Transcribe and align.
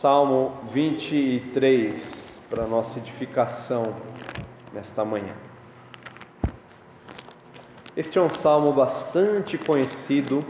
Salmo 0.00 0.52
23 0.72 2.40
para 2.48 2.66
nossa 2.66 2.98
edificação 2.98 3.92
nesta 4.72 5.04
manhã. 5.04 5.34
Este 7.94 8.18
é 8.18 8.22
um 8.22 8.30
salmo 8.30 8.72
bastante 8.72 9.58
conhecido, 9.58 10.42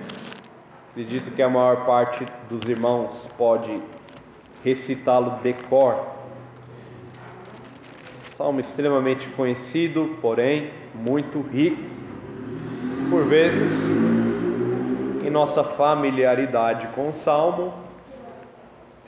acredito 0.93 1.35
que 1.35 1.43
a 1.43 1.49
maior 1.49 1.85
parte 1.85 2.25
dos 2.49 2.63
irmãos 2.69 3.27
pode 3.37 3.83
recitá-lo 4.63 5.41
de 5.43 5.53
cor. 5.69 5.99
Salmo 8.37 8.61
extremamente 8.61 9.29
conhecido, 9.31 10.17
porém 10.23 10.71
muito 10.95 11.41
rico. 11.41 11.83
Por 13.11 13.25
vezes, 13.25 13.73
em 15.27 15.29
nossa 15.29 15.65
familiaridade 15.65 16.87
com 16.95 17.09
o 17.09 17.13
salmo, 17.13 17.90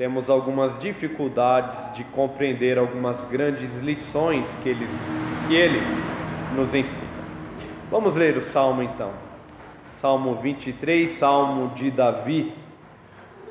temos 0.02 0.28
algumas 0.28 0.76
dificuldades 0.80 1.94
de 1.94 2.02
compreender 2.02 2.76
algumas 2.76 3.22
grandes 3.30 3.78
lições 3.78 4.52
que 4.60 4.70
ele, 4.70 4.84
que 5.46 5.54
ele 5.54 5.78
nos 6.56 6.74
ensina. 6.74 7.06
Vamos 7.88 8.16
ler 8.16 8.36
o 8.36 8.42
salmo 8.42 8.82
então. 8.82 9.12
Salmo 9.92 10.34
23, 10.34 11.08
salmo 11.08 11.68
de 11.76 11.88
Davi. 11.88 12.52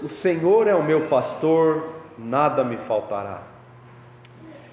O 0.04 0.10
Senhor 0.10 0.68
é 0.68 0.76
o 0.76 0.84
meu 0.84 1.08
pastor, 1.08 1.88
nada 2.18 2.66
me 2.66 2.76
faltará. 2.76 3.44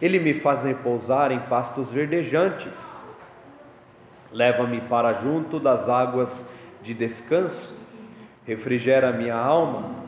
Ele 0.02 0.18
me 0.18 0.34
faz 0.34 0.64
repousar 0.64 1.30
em 1.30 1.38
pastos 1.38 1.88
verdejantes. 1.92 2.76
Leva-me 4.32 4.80
para 4.80 5.12
junto 5.12 5.60
das 5.60 5.88
águas 5.88 6.44
de 6.82 6.92
descanso. 6.92 7.78
Refrigera 8.44 9.12
minha 9.12 9.36
alma 9.36 10.07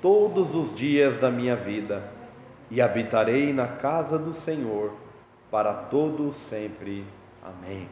todos 0.00 0.54
os 0.54 0.74
dias 0.74 1.16
da 1.16 1.30
minha 1.30 1.56
vida 1.56 2.02
e 2.70 2.80
habitarei 2.80 3.52
na 3.52 3.66
casa 3.66 4.18
do 4.18 4.34
Senhor 4.34 4.92
para 5.50 5.72
todo 5.72 6.32
sempre. 6.32 7.04
Amém. 7.42 7.88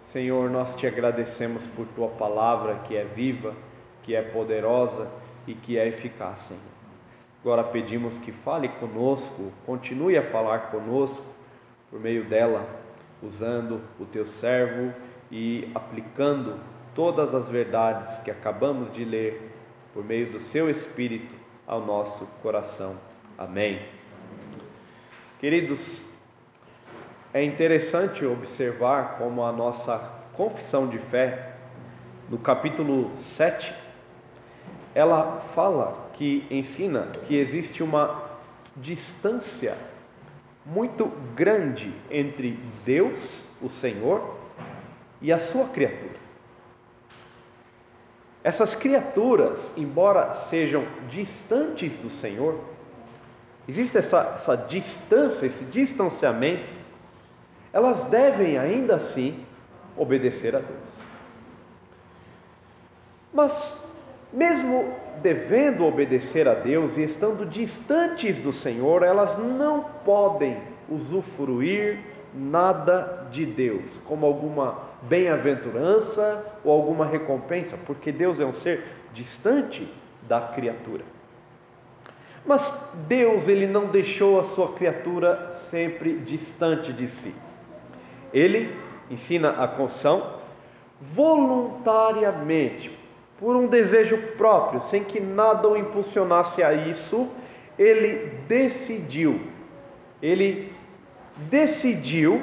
Senhor, 0.00 0.50
nós 0.50 0.74
te 0.76 0.86
agradecemos 0.86 1.66
por 1.68 1.86
tua 1.94 2.08
palavra 2.08 2.76
que 2.84 2.96
é 2.96 3.04
viva, 3.04 3.54
que 4.02 4.14
é 4.14 4.20
poderosa 4.20 5.08
e 5.46 5.54
que 5.54 5.78
é 5.78 5.88
eficaz, 5.88 6.40
Senhor. 6.40 6.60
Agora 7.40 7.64
pedimos 7.64 8.18
que 8.18 8.30
fale 8.30 8.68
conosco, 8.68 9.52
continue 9.64 10.16
a 10.16 10.22
falar 10.22 10.70
conosco 10.70 11.24
por 11.90 11.98
meio 11.98 12.24
dela, 12.24 12.64
usando 13.22 13.80
o 13.98 14.04
teu 14.04 14.24
servo 14.24 14.92
e 15.30 15.70
aplicando 15.74 16.58
todas 16.94 17.34
as 17.34 17.48
verdades 17.48 18.18
que 18.18 18.30
acabamos 18.30 18.92
de 18.92 19.04
ler 19.04 19.51
por 19.92 20.04
meio 20.04 20.32
do 20.32 20.40
seu 20.40 20.70
Espírito 20.70 21.34
ao 21.66 21.84
nosso 21.84 22.26
coração. 22.42 22.96
Amém. 23.36 23.82
Queridos, 25.38 26.00
é 27.34 27.42
interessante 27.42 28.24
observar 28.24 29.16
como 29.18 29.44
a 29.44 29.52
nossa 29.52 29.98
confissão 30.34 30.88
de 30.88 30.98
fé, 30.98 31.54
no 32.28 32.38
capítulo 32.38 33.10
7, 33.16 33.74
ela 34.94 35.40
fala 35.54 36.10
que 36.14 36.46
ensina 36.50 37.08
que 37.26 37.36
existe 37.36 37.82
uma 37.82 38.30
distância 38.76 39.76
muito 40.64 41.06
grande 41.34 41.92
entre 42.10 42.58
Deus, 42.84 43.46
o 43.60 43.68
Senhor, 43.68 44.36
e 45.20 45.32
a 45.32 45.38
sua 45.38 45.68
criatura. 45.68 46.11
Essas 48.44 48.74
criaturas, 48.74 49.72
embora 49.76 50.32
sejam 50.32 50.84
distantes 51.08 51.96
do 51.96 52.10
Senhor, 52.10 52.58
existe 53.68 53.96
essa, 53.98 54.34
essa 54.36 54.56
distância, 54.56 55.46
esse 55.46 55.64
distanciamento, 55.66 56.80
elas 57.72 58.04
devem 58.04 58.58
ainda 58.58 58.96
assim 58.96 59.44
obedecer 59.96 60.56
a 60.56 60.58
Deus. 60.58 61.12
Mas, 63.32 63.82
mesmo 64.32 64.92
devendo 65.22 65.86
obedecer 65.86 66.48
a 66.48 66.54
Deus 66.54 66.96
e 66.96 67.02
estando 67.02 67.46
distantes 67.46 68.40
do 68.40 68.52
Senhor, 68.52 69.02
elas 69.04 69.38
não 69.38 69.84
podem 70.04 70.60
usufruir 70.88 72.11
nada 72.34 73.26
de 73.30 73.44
Deus, 73.44 73.98
como 74.06 74.26
alguma 74.26 74.78
bem-aventurança 75.02 76.44
ou 76.64 76.72
alguma 76.72 77.06
recompensa, 77.06 77.76
porque 77.86 78.12
Deus 78.12 78.40
é 78.40 78.44
um 78.44 78.52
ser 78.52 78.84
distante 79.12 79.88
da 80.28 80.40
criatura. 80.40 81.04
Mas 82.44 82.72
Deus 83.06 83.48
ele 83.48 83.66
não 83.66 83.86
deixou 83.86 84.40
a 84.40 84.44
sua 84.44 84.72
criatura 84.72 85.50
sempre 85.50 86.18
distante 86.18 86.92
de 86.92 87.06
si. 87.06 87.34
Ele 88.32 88.74
ensina 89.10 89.62
a 89.62 89.68
confissão 89.68 90.40
voluntariamente, 91.00 92.98
por 93.38 93.56
um 93.56 93.66
desejo 93.66 94.16
próprio, 94.36 94.80
sem 94.80 95.02
que 95.02 95.20
nada 95.20 95.68
o 95.68 95.76
impulsionasse 95.76 96.62
a 96.62 96.72
isso, 96.72 97.28
ele 97.76 98.38
decidiu, 98.46 99.40
ele 100.22 100.72
decidiu 101.36 102.42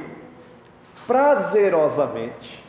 prazerosamente 1.06 2.64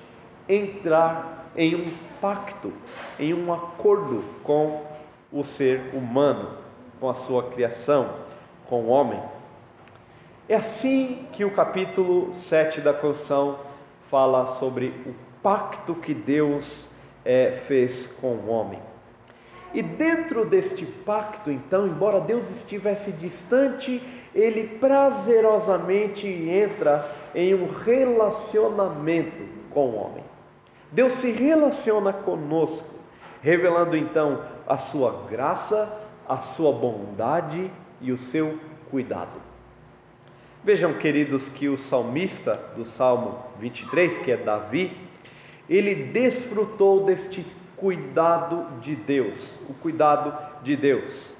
entrar 0.48 1.50
em 1.56 1.74
um 1.74 1.92
pacto, 2.20 2.72
em 3.18 3.34
um 3.34 3.52
acordo 3.52 4.24
com 4.42 4.84
o 5.32 5.44
ser 5.44 5.94
humano, 5.94 6.50
com 6.98 7.08
a 7.08 7.14
sua 7.14 7.44
criação, 7.44 8.14
com 8.66 8.82
o 8.82 8.88
homem. 8.88 9.20
É 10.48 10.56
assim 10.56 11.26
que 11.32 11.44
o 11.44 11.50
capítulo 11.52 12.34
7 12.34 12.80
da 12.80 12.92
canção 12.92 13.58
fala 14.10 14.46
sobre 14.46 14.88
o 15.06 15.14
pacto 15.42 15.94
que 15.94 16.12
Deus 16.12 16.88
é, 17.24 17.52
fez 17.52 18.06
com 18.06 18.34
o 18.34 18.48
homem. 18.48 18.89
E 19.72 19.82
dentro 19.82 20.44
deste 20.44 20.84
pacto, 20.84 21.50
então, 21.50 21.86
embora 21.86 22.20
Deus 22.20 22.50
estivesse 22.50 23.12
distante, 23.12 24.02
ele 24.34 24.78
prazerosamente 24.78 26.26
entra 26.26 27.08
em 27.34 27.54
um 27.54 27.68
relacionamento 27.68 29.44
com 29.70 29.90
o 29.90 29.94
homem. 29.96 30.24
Deus 30.90 31.12
se 31.14 31.30
relaciona 31.30 32.12
conosco, 32.12 32.94
revelando 33.42 33.96
então 33.96 34.42
a 34.66 34.76
sua 34.76 35.24
graça, 35.30 36.00
a 36.28 36.38
sua 36.38 36.72
bondade 36.72 37.70
e 38.00 38.10
o 38.10 38.18
seu 38.18 38.58
cuidado. 38.90 39.40
Vejam, 40.62 40.94
queridos, 40.94 41.48
que 41.48 41.68
o 41.68 41.78
salmista 41.78 42.60
do 42.76 42.84
Salmo 42.84 43.38
23, 43.58 44.18
que 44.18 44.32
é 44.32 44.36
Davi, 44.36 44.96
ele 45.68 45.94
desfrutou 45.94 47.04
deste 47.04 47.46
cuidado 47.80 48.66
de 48.80 48.94
Deus, 48.94 49.58
o 49.68 49.72
cuidado 49.74 50.36
de 50.62 50.76
Deus, 50.76 51.34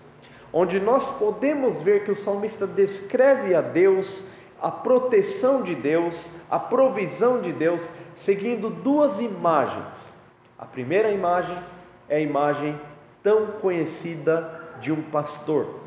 onde 0.51 0.81
nós 0.81 1.09
podemos 1.19 1.83
ver 1.83 2.05
que 2.05 2.11
o 2.11 2.17
salmista 2.17 2.67
descreve 2.67 3.55
a 3.55 3.61
Deus, 3.61 4.25
a 4.61 4.71
proteção 4.71 5.63
de 5.63 5.75
Deus, 5.75 6.29
a 6.51 6.59
provisão 6.59 7.41
de 7.43 7.53
Deus, 7.53 7.87
seguindo 8.15 8.71
duas 8.71 9.21
imagens. 9.21 10.13
A 10.59 10.65
primeira 10.65 11.11
imagem 11.11 11.57
é 12.09 12.17
a 12.17 12.21
imagem 12.21 12.79
tão 13.23 13.47
conhecida 13.47 14.61
de 14.81 14.91
um 14.91 15.03
pastor. 15.03 15.81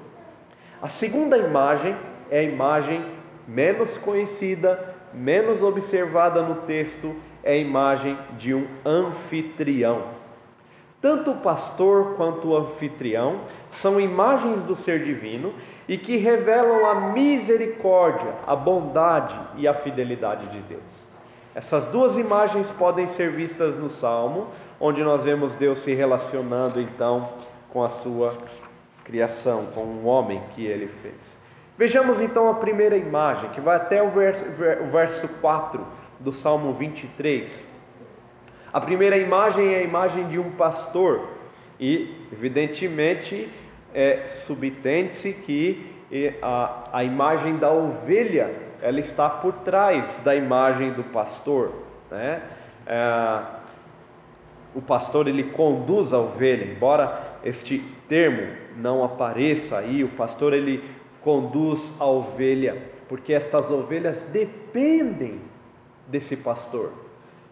A 0.81 0.87
segunda 0.87 1.37
imagem 1.37 1.95
é 2.29 2.39
a 2.39 2.43
imagem 2.43 3.05
menos 3.47 3.97
conhecida, 3.97 4.95
menos 5.13 5.61
observada 5.61 6.41
no 6.41 6.55
texto, 6.61 7.15
é 7.43 7.53
a 7.53 7.57
imagem 7.57 8.17
de 8.37 8.53
um 8.53 8.67
anfitrião. 8.85 10.22
Tanto 11.03 11.31
o 11.31 11.35
pastor 11.35 12.13
quanto 12.15 12.47
o 12.47 12.55
anfitrião 12.55 13.41
são 13.69 13.99
imagens 13.99 14.63
do 14.63 14.73
ser 14.73 15.03
divino 15.03 15.53
e 15.85 15.97
que 15.97 16.15
revelam 16.15 16.85
a 16.85 17.11
misericórdia, 17.11 18.33
a 18.47 18.55
bondade 18.55 19.37
e 19.57 19.67
a 19.67 19.73
fidelidade 19.73 20.47
de 20.47 20.59
Deus. 20.61 21.11
Essas 21.53 21.87
duas 21.87 22.17
imagens 22.17 22.71
podem 22.71 23.05
ser 23.05 23.31
vistas 23.31 23.75
no 23.75 23.89
Salmo, 23.89 24.47
onde 24.79 25.03
nós 25.03 25.21
vemos 25.21 25.57
Deus 25.57 25.79
se 25.79 25.93
relacionando 25.93 26.79
então 26.79 27.27
com 27.69 27.83
a 27.83 27.89
sua 27.89 28.33
criação, 29.03 29.65
com 29.75 29.81
o 29.81 30.05
homem 30.05 30.41
que 30.55 30.65
ele 30.65 30.87
fez. 30.87 31.35
Vejamos 31.77 32.21
então 32.21 32.47
a 32.47 32.53
primeira 32.53 32.95
imagem, 32.95 33.49
que 33.49 33.59
vai 33.59 33.75
até 33.75 34.01
o 34.01 34.09
verso, 34.09 34.45
o 34.81 34.89
verso 34.89 35.27
4 35.41 35.85
do 36.21 36.31
Salmo 36.31 36.71
23. 36.71 37.67
A 38.73 38.81
primeira 38.81 39.15
imagem 39.19 39.71
é 39.71 39.77
a 39.77 39.83
imagem 39.83 40.27
de 40.29 40.39
um 40.39 40.49
pastor, 40.49 41.29
e 41.79 42.11
evidentemente 42.31 43.47
é, 43.93 44.25
subtende-se 44.25 45.31
que 45.31 45.93
a, 46.41 46.89
a 46.91 47.03
imagem 47.03 47.57
da 47.57 47.71
ovelha 47.71 48.51
ela 48.81 48.99
está 48.99 49.29
por 49.29 49.53
trás 49.59 50.19
da 50.23 50.35
imagem 50.35 50.91
do 50.93 51.03
pastor. 51.03 51.71
Né? 52.09 52.41
É, 52.87 53.41
o 54.73 54.81
pastor 54.81 55.27
ele 55.27 55.43
conduz 55.51 56.11
a 56.11 56.17
ovelha, 56.17 56.65
embora 56.65 57.37
este 57.43 57.77
termo 58.09 58.55
não 58.75 59.03
apareça 59.03 59.77
aí, 59.77 60.03
o 60.03 60.09
pastor 60.09 60.51
ele 60.51 60.83
conduz 61.21 61.93
a 61.99 62.05
ovelha, 62.07 62.81
porque 63.07 63.33
estas 63.33 63.69
ovelhas 63.69 64.23
dependem 64.33 65.39
desse 66.07 66.35
pastor 66.37 67.02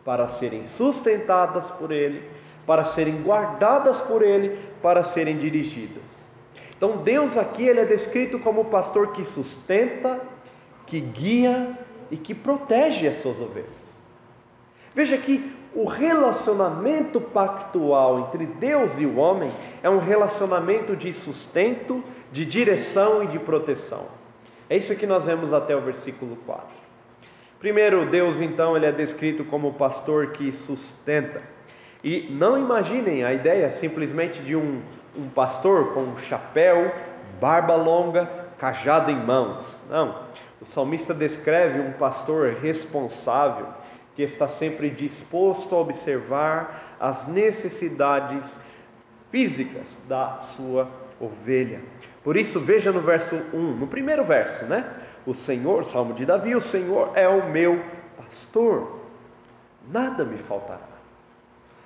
para 0.04 0.28
serem 0.28 0.66
sustentadas 0.66 1.70
por 1.72 1.92
ele, 1.92 2.24
para 2.66 2.84
serem 2.84 3.22
guardadas 3.22 4.00
por 4.02 4.22
ele, 4.22 4.58
para 4.82 5.04
serem 5.04 5.38
dirigidas. 5.38 6.28
Então 6.76 6.98
Deus 6.98 7.38
aqui 7.38 7.64
ele 7.64 7.80
é 7.80 7.86
descrito 7.86 8.40
como 8.40 8.62
o 8.62 8.66
pastor 8.66 9.14
que 9.14 9.24
sustenta, 9.24 10.20
que 10.88 11.00
guia 11.00 11.78
e 12.10 12.18
que 12.18 12.34
protege 12.34 13.08
as 13.08 13.18
suas 13.18 13.40
ovelhas. 13.40 13.70
Veja 14.94 15.18
que 15.18 15.56
o 15.74 15.86
relacionamento 15.86 17.22
pactual 17.22 18.20
entre 18.20 18.46
Deus 18.46 18.98
e 18.98 19.06
o 19.06 19.18
homem 19.18 19.52
é 19.82 19.90
um 19.90 20.00
relacionamento 20.00 20.96
de 20.96 21.14
sustento, 21.14 22.04
de 22.32 22.46
direção 22.46 23.24
e 23.24 23.28
de 23.28 23.40
proteção. 23.40 24.06
É 24.70 24.76
isso 24.76 24.96
que 24.96 25.08
nós 25.08 25.26
vemos 25.26 25.54
até 25.54 25.76
o 25.76 25.82
versículo 25.82 26.36
4. 26.46 26.81
Primeiro, 27.62 28.08
Deus 28.10 28.42
então 28.42 28.76
ele 28.76 28.88
é 28.88 28.92
descrito 28.92 29.46
como 29.46 29.68
o 29.68 29.74
pastor 29.74 30.32
que 30.32 30.52
sustenta. 30.52 31.44
E 32.04 32.28
não 32.32 32.58
imaginem 32.58 33.24
a 33.24 33.32
ideia 33.32 33.70
simplesmente 33.70 34.42
de 34.42 34.56
um, 34.56 34.82
um 35.16 35.30
pastor 35.30 35.94
com 35.94 36.18
chapéu, 36.18 36.92
barba 37.40 37.76
longa, 37.76 38.28
cajado 38.58 39.12
em 39.12 39.16
mãos. 39.16 39.80
Não. 39.88 40.24
O 40.60 40.66
salmista 40.66 41.14
descreve 41.14 41.80
um 41.80 41.92
pastor 41.94 42.56
responsável 42.56 43.68
que 44.16 44.24
está 44.24 44.48
sempre 44.48 44.90
disposto 44.90 45.76
a 45.76 45.80
observar 45.82 46.96
as 47.00 47.28
necessidades 47.28 48.60
físicas 49.30 49.96
da 50.10 50.40
sua 50.42 50.90
ovelha. 51.20 51.80
Por 52.24 52.36
isso, 52.36 52.60
veja 52.60 52.92
no 52.92 53.02
verso 53.02 53.36
1, 53.54 53.58
no 53.76 53.86
primeiro 53.86 54.24
verso, 54.24 54.66
né? 54.66 54.84
O 55.26 55.34
Senhor, 55.34 55.86
Salmo 55.86 56.14
de 56.14 56.26
Davi, 56.26 56.56
o 56.56 56.62
Senhor 56.62 57.12
é 57.16 57.28
o 57.28 57.50
meu 57.50 57.80
pastor, 58.18 59.00
nada 59.90 60.26
me 60.26 60.38
faltará. 60.38 60.92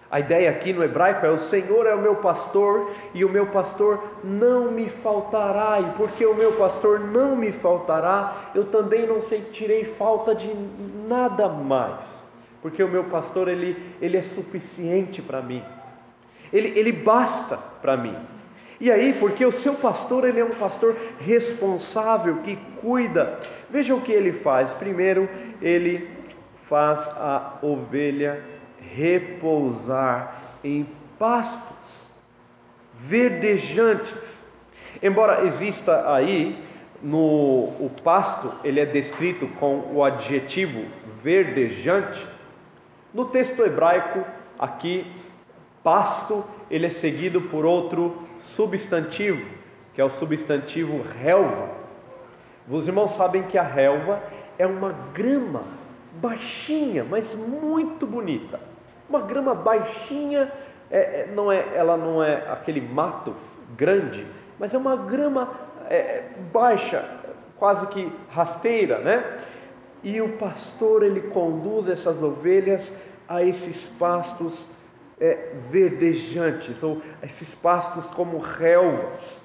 A 0.09 0.19
ideia 0.19 0.49
aqui 0.49 0.71
no 0.71 0.83
hebraico 0.83 1.25
é: 1.25 1.29
o 1.29 1.37
Senhor 1.37 1.85
é 1.87 1.95
o 1.95 2.01
meu 2.01 2.15
pastor 2.15 2.91
e 3.13 3.25
o 3.25 3.29
meu 3.29 3.47
pastor 3.47 4.01
não 4.23 4.71
me 4.71 4.87
faltará, 4.87 5.81
e 5.81 5.97
porque 5.97 6.25
o 6.25 6.35
meu 6.35 6.53
pastor 6.53 6.99
não 6.99 7.35
me 7.35 7.51
faltará, 7.51 8.51
eu 8.53 8.65
também 8.65 9.05
não 9.05 9.19
sentirei 9.19 9.83
falta 9.83 10.33
de 10.33 10.53
nada 11.07 11.49
mais, 11.49 12.23
porque 12.61 12.83
o 12.83 12.87
meu 12.87 13.05
pastor 13.05 13.47
ele, 13.47 13.93
ele 14.01 14.15
é 14.15 14.21
suficiente 14.21 15.21
para 15.21 15.41
mim, 15.41 15.63
ele, 16.53 16.77
ele 16.79 16.91
basta 16.91 17.57
para 17.81 17.97
mim. 17.97 18.15
E 18.79 18.91
aí, 18.91 19.13
porque 19.19 19.45
o 19.45 19.51
seu 19.51 19.75
pastor 19.75 20.27
ele 20.27 20.39
é 20.39 20.45
um 20.45 20.49
pastor 20.49 20.95
responsável 21.19 22.37
que 22.37 22.57
cuida, 22.81 23.39
veja 23.69 23.95
o 23.95 24.01
que 24.01 24.11
ele 24.11 24.33
faz: 24.33 24.71
primeiro, 24.73 25.29
ele 25.61 26.09
faz 26.63 27.07
a 27.07 27.57
ovelha 27.61 28.41
repousar 28.79 30.35
em 30.63 30.85
pastos 31.17 32.11
verdejantes. 32.93 34.45
Embora 35.01 35.45
exista 35.45 36.11
aí 36.13 36.63
no 37.01 37.73
o 37.79 37.91
pasto, 38.03 38.51
ele 38.63 38.79
é 38.79 38.85
descrito 38.85 39.47
com 39.59 39.91
o 39.93 40.03
adjetivo 40.03 40.85
verdejante. 41.21 42.25
No 43.13 43.25
texto 43.25 43.63
hebraico, 43.63 44.23
aqui 44.57 45.05
pasto, 45.83 46.43
ele 46.69 46.87
é 46.87 46.89
seguido 46.89 47.41
por 47.41 47.65
outro 47.65 48.24
substantivo, 48.39 49.45
que 49.93 50.01
é 50.01 50.03
o 50.03 50.09
substantivo 50.09 51.03
relva. 51.19 51.69
Os 52.69 52.87
irmãos 52.87 53.11
sabem 53.11 53.43
que 53.43 53.57
a 53.57 53.63
relva 53.63 54.21
é 54.57 54.65
uma 54.65 54.93
grama 55.13 55.63
baixinha, 56.21 57.03
mas 57.03 57.33
muito 57.33 58.05
bonita. 58.05 58.59
Uma 59.09 59.21
grama 59.21 59.53
baixinha, 59.53 60.51
é, 60.89 60.97
é, 60.97 61.29
não 61.33 61.51
é, 61.51 61.63
ela 61.75 61.95
não 61.97 62.23
é 62.23 62.49
aquele 62.49 62.81
mato 62.81 63.35
grande, 63.77 64.25
mas 64.59 64.73
é 64.73 64.77
uma 64.77 64.95
grama 64.95 65.49
é, 65.89 66.23
baixa, 66.51 67.05
quase 67.57 67.87
que 67.87 68.11
rasteira, 68.29 68.99
né? 68.99 69.23
E 70.03 70.21
o 70.21 70.29
pastor 70.37 71.03
ele 71.03 71.21
conduz 71.21 71.87
essas 71.89 72.21
ovelhas 72.21 72.91
a 73.27 73.43
esses 73.43 73.85
pastos 73.97 74.67
é, 75.19 75.53
verdejantes, 75.69 76.81
ou 76.83 77.01
esses 77.23 77.53
pastos 77.55 78.05
como 78.07 78.37
relvas. 78.39 79.41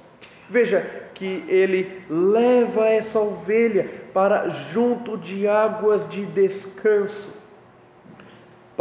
Veja 0.48 0.80
que 1.14 1.44
ele 1.48 2.02
leva 2.08 2.88
essa 2.88 3.20
ovelha 3.20 3.88
para 4.12 4.48
junto 4.48 5.16
de 5.16 5.46
águas 5.46 6.08
de 6.08 6.26
descanso 6.26 7.40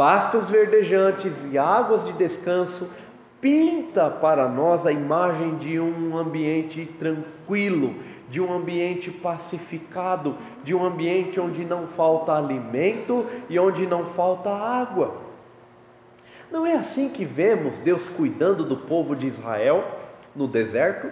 pastos 0.00 0.48
verdejantes 0.48 1.46
e 1.52 1.58
águas 1.58 2.02
de 2.02 2.14
descanso, 2.14 2.88
pinta 3.38 4.08
para 4.08 4.48
nós 4.48 4.86
a 4.86 4.90
imagem 4.90 5.56
de 5.56 5.78
um 5.78 6.16
ambiente 6.16 6.86
tranquilo, 6.98 7.94
de 8.30 8.40
um 8.40 8.50
ambiente 8.50 9.10
pacificado, 9.10 10.38
de 10.64 10.74
um 10.74 10.86
ambiente 10.86 11.38
onde 11.38 11.66
não 11.66 11.86
falta 11.86 12.32
alimento 12.32 13.26
e 13.50 13.58
onde 13.58 13.86
não 13.86 14.06
falta 14.06 14.48
água. 14.48 15.16
Não 16.50 16.66
é 16.66 16.74
assim 16.74 17.08
que 17.08 17.24
vemos 17.24 17.78
Deus 17.78 18.08
cuidando 18.08 18.64
do 18.64 18.76
povo 18.76 19.14
de 19.14 19.26
Israel 19.26 19.84
no 20.34 20.48
deserto? 20.48 21.10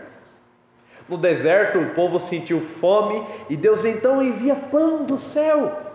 No 1.09 1.17
deserto 1.17 1.79
o 1.79 1.95
povo 1.95 2.19
sentiu 2.19 2.61
fome 2.61 3.25
e 3.49 3.57
Deus 3.57 3.85
então 3.85 4.23
envia 4.23 4.57
pão 4.57 5.05
do 5.05 5.17
céu. 5.17 5.89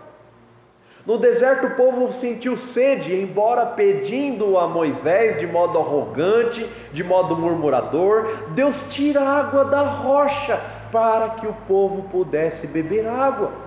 No 1.06 1.18
deserto 1.18 1.66
o 1.66 1.74
povo 1.74 2.10
sentiu 2.14 2.56
sede, 2.56 3.14
embora 3.14 3.66
pedindo 3.66 4.58
a 4.58 4.66
Moisés 4.66 5.38
de 5.38 5.46
modo 5.46 5.78
arrogante, 5.78 6.66
de 6.94 7.04
modo 7.04 7.36
murmurador, 7.36 8.48
Deus 8.54 8.82
tira 8.88 9.20
água 9.20 9.66
da 9.66 9.82
rocha 9.82 10.58
para 10.90 11.30
que 11.30 11.46
o 11.46 11.52
povo 11.68 12.08
pudesse 12.08 12.66
beber 12.66 13.06
água. 13.06 13.63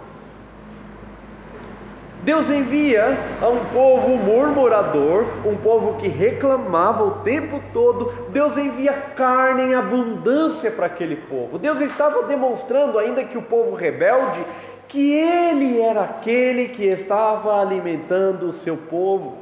Deus 2.24 2.50
envia 2.50 3.18
a 3.42 3.48
um 3.48 3.64
povo 3.66 4.18
murmurador, 4.18 5.26
um 5.46 5.56
povo 5.56 6.00
que 6.00 6.08
reclamava 6.08 7.04
o 7.04 7.12
tempo 7.22 7.62
todo, 7.72 8.12
Deus 8.30 8.58
envia 8.58 8.92
carne 8.94 9.64
em 9.64 9.76
abundância 9.76 10.72
para 10.72 10.88
aquele 10.88 11.16
povo. 11.16 11.58
Deus 11.58 11.80
estava 11.80 12.24
demonstrando, 12.24 13.00
ainda 13.00 13.24
que 13.24 13.38
o 13.38 13.42
povo 13.42 13.76
rebelde, 13.76 14.44
que 14.88 15.14
Ele 15.14 15.80
era 15.80 16.02
aquele 16.02 16.70
que 16.70 16.86
estava 16.86 17.62
alimentando 17.62 18.50
o 18.50 18.54
seu 18.54 18.76
povo. 18.76 19.38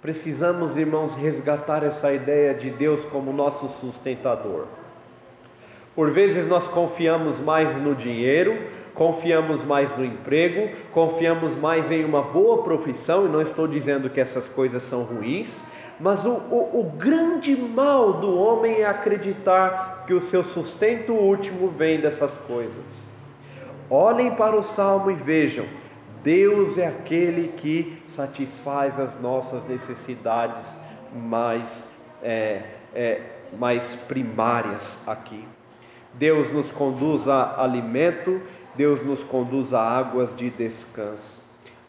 Precisamos, 0.00 0.76
irmãos, 0.76 1.14
resgatar 1.14 1.82
essa 1.84 2.12
ideia 2.12 2.54
de 2.54 2.70
Deus 2.70 3.04
como 3.04 3.32
nosso 3.32 3.68
sustentador. 3.68 4.66
Por 5.94 6.12
vezes 6.12 6.46
nós 6.46 6.68
confiamos 6.68 7.40
mais 7.40 7.76
no 7.76 7.94
dinheiro, 7.96 8.56
confiamos 8.98 9.64
mais 9.64 9.96
no 9.96 10.04
emprego, 10.04 10.76
confiamos 10.92 11.54
mais 11.54 11.88
em 11.90 12.04
uma 12.04 12.20
boa 12.20 12.64
profissão, 12.64 13.26
e 13.26 13.28
não 13.28 13.40
estou 13.40 13.68
dizendo 13.68 14.10
que 14.10 14.20
essas 14.20 14.48
coisas 14.48 14.82
são 14.82 15.04
ruins, 15.04 15.62
mas 16.00 16.26
o, 16.26 16.32
o, 16.32 16.80
o 16.80 16.92
grande 16.96 17.56
mal 17.56 18.14
do 18.14 18.36
homem 18.36 18.80
é 18.80 18.86
acreditar 18.86 20.04
que 20.04 20.12
o 20.12 20.20
seu 20.20 20.42
sustento 20.42 21.12
último 21.12 21.68
vem 21.68 22.00
dessas 22.00 22.36
coisas. 22.38 23.08
Olhem 23.88 24.32
para 24.34 24.56
o 24.56 24.62
salmo 24.62 25.12
e 25.12 25.14
vejam: 25.14 25.66
Deus 26.22 26.76
é 26.76 26.88
aquele 26.88 27.52
que 27.56 28.02
satisfaz 28.06 28.98
as 28.98 29.20
nossas 29.20 29.64
necessidades 29.66 30.66
mais, 31.14 31.86
é, 32.22 32.62
é, 32.94 33.20
mais 33.56 33.94
primárias 34.08 34.98
aqui. 35.06 35.46
Deus 36.14 36.50
nos 36.52 36.70
conduz 36.70 37.28
a 37.28 37.62
alimento, 37.62 38.40
Deus 38.78 39.04
nos 39.04 39.24
conduz 39.24 39.74
a 39.74 39.82
águas 39.82 40.36
de 40.36 40.50
descanso, 40.50 41.40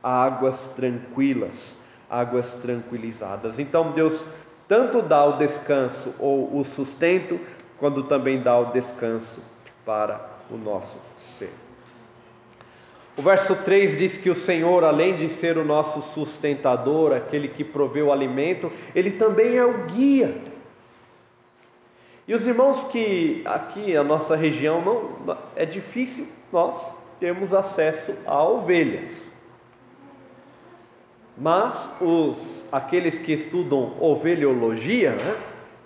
a 0.01 0.23
águas 0.23 0.65
tranquilas, 0.75 1.77
águas 2.09 2.51
tranquilizadas. 2.55 3.59
Então 3.59 3.91
Deus 3.91 4.25
tanto 4.67 4.99
dá 4.99 5.23
o 5.23 5.37
descanso 5.37 6.15
ou 6.17 6.59
o 6.59 6.65
sustento, 6.65 7.39
quando 7.77 8.03
também 8.03 8.41
dá 8.41 8.57
o 8.57 8.71
descanso 8.71 9.39
para 9.85 10.19
o 10.49 10.57
nosso 10.57 10.97
ser. 11.37 11.53
O 13.15 13.21
verso 13.21 13.55
3 13.55 13.95
diz 13.95 14.17
que 14.17 14.29
o 14.31 14.35
Senhor, 14.35 14.83
além 14.83 15.15
de 15.15 15.29
ser 15.29 15.59
o 15.59 15.63
nosso 15.63 16.01
sustentador, 16.01 17.13
aquele 17.13 17.49
que 17.49 17.63
provê 17.63 18.01
o 18.01 18.11
alimento, 18.11 18.71
ele 18.95 19.11
também 19.11 19.57
é 19.57 19.63
o 19.63 19.85
guia. 19.85 20.35
E 22.29 22.33
os 22.35 22.45
irmãos 22.45 22.83
que 22.83 23.41
aqui 23.43 23.97
a 23.97 24.03
nossa 24.03 24.35
região 24.35 24.83
não 24.83 25.35
é 25.55 25.65
difícil 25.65 26.27
nós 26.53 26.93
termos 27.19 27.55
acesso 27.55 28.15
a 28.23 28.43
ovelhas. 28.43 29.33
Mas 31.35 31.89
os 31.99 32.63
aqueles 32.71 33.17
que 33.17 33.33
estudam 33.33 33.95
ovelhologia, 33.99 35.13
né, 35.13 35.37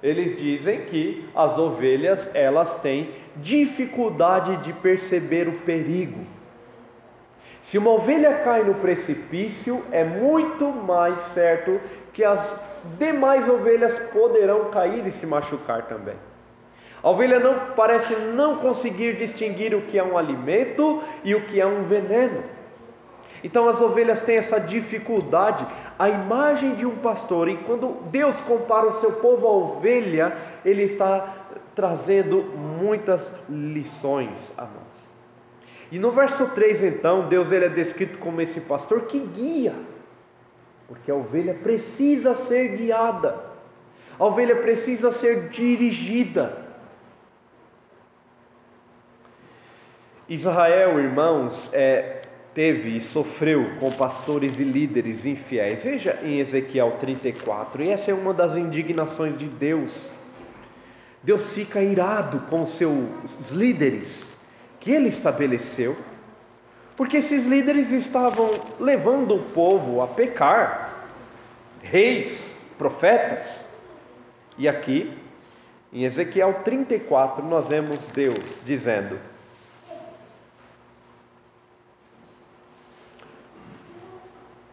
eles 0.03 0.35
dizem 0.35 0.81
que 0.81 1.25
as 1.33 1.57
ovelhas 1.57 2.29
elas 2.35 2.75
têm 2.81 3.11
dificuldade 3.37 4.57
de 4.65 4.73
perceber 4.73 5.47
o 5.47 5.59
perigo. 5.59 6.25
Se 7.61 7.77
uma 7.77 7.91
ovelha 7.91 8.39
cai 8.39 8.63
no 8.65 8.73
precipício, 8.73 9.81
é 9.93 10.03
muito 10.03 10.67
mais 10.67 11.21
certo 11.21 11.79
que 12.11 12.21
as 12.21 12.59
demais 12.99 13.47
ovelhas 13.47 13.97
poderão 14.11 14.71
cair 14.71 15.07
e 15.07 15.11
se 15.13 15.25
machucar 15.25 15.83
também. 15.83 16.17
A 17.03 17.09
ovelha 17.09 17.37
não 17.37 17.73
parece 17.75 18.15
não 18.15 18.57
conseguir 18.57 19.17
distinguir 19.17 19.75
o 19.75 19.81
que 19.81 19.99
é 19.99 20.03
um 20.03 20.17
alimento 20.17 21.03
e 21.23 21.35
o 21.35 21.41
que 21.41 21.59
é 21.59 21.65
um 21.65 21.83
veneno. 21.83 22.41
Então 23.43 23.67
as 23.67 23.81
ovelhas 23.81 24.21
têm 24.21 24.37
essa 24.37 24.57
dificuldade. 24.57 25.67
A 25.99 26.09
imagem 26.09 26.75
de 26.75 26.85
um 26.85 26.95
pastor, 26.95 27.49
e 27.49 27.57
quando 27.57 27.97
Deus 28.09 28.39
compara 28.41 28.87
o 28.87 29.01
seu 29.01 29.11
povo 29.13 29.45
à 29.45 29.51
ovelha, 29.51 30.37
ele 30.63 30.83
está 30.83 31.43
trazendo 31.75 32.41
muitas 32.41 33.33
lições 33.49 34.53
a 34.57 34.61
nós. 34.61 35.13
E 35.91 35.99
no 35.99 36.09
verso 36.09 36.47
3, 36.51 36.83
então, 36.83 37.27
Deus 37.27 37.51
ele 37.51 37.65
é 37.65 37.69
descrito 37.69 38.17
como 38.17 38.39
esse 38.39 38.61
pastor 38.61 39.01
que 39.01 39.19
guia, 39.19 39.75
porque 40.87 41.11
a 41.11 41.15
ovelha 41.15 41.53
precisa 41.53 42.33
ser 42.33 42.77
guiada, 42.77 43.43
a 44.17 44.25
ovelha 44.25 44.55
precisa 44.55 45.11
ser 45.11 45.49
dirigida. 45.49 46.62
Israel, 50.29 50.99
irmãos, 50.99 51.69
é, 51.73 52.21
teve 52.53 52.95
e 52.95 53.01
sofreu 53.01 53.71
com 53.79 53.91
pastores 53.91 54.59
e 54.59 54.63
líderes 54.63 55.25
infiéis. 55.25 55.81
Veja 55.81 56.19
em 56.23 56.39
Ezequiel 56.39 56.97
34, 56.99 57.83
e 57.83 57.89
essa 57.89 58.11
é 58.11 58.13
uma 58.13 58.33
das 58.33 58.55
indignações 58.55 59.37
de 59.37 59.47
Deus. 59.47 60.09
Deus 61.21 61.51
fica 61.51 61.81
irado 61.81 62.39
com 62.49 62.65
seus 62.65 63.51
líderes 63.51 64.29
que 64.79 64.91
ele 64.91 65.09
estabeleceu, 65.09 65.95
porque 66.95 67.17
esses 67.17 67.45
líderes 67.45 67.91
estavam 67.91 68.51
levando 68.79 69.35
o 69.35 69.43
povo 69.51 70.01
a 70.01 70.07
pecar, 70.07 71.07
reis, 71.81 72.53
profetas. 72.77 73.67
E 74.57 74.67
aqui, 74.67 75.11
em 75.91 76.03
Ezequiel 76.03 76.61
34, 76.63 77.43
nós 77.45 77.67
vemos 77.67 78.05
Deus 78.07 78.61
dizendo: 78.65 79.17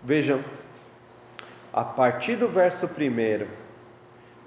Vejam, 0.03 0.43
a 1.73 1.85
partir 1.85 2.37
do 2.37 2.49
verso 2.49 2.87
1, 2.87 3.47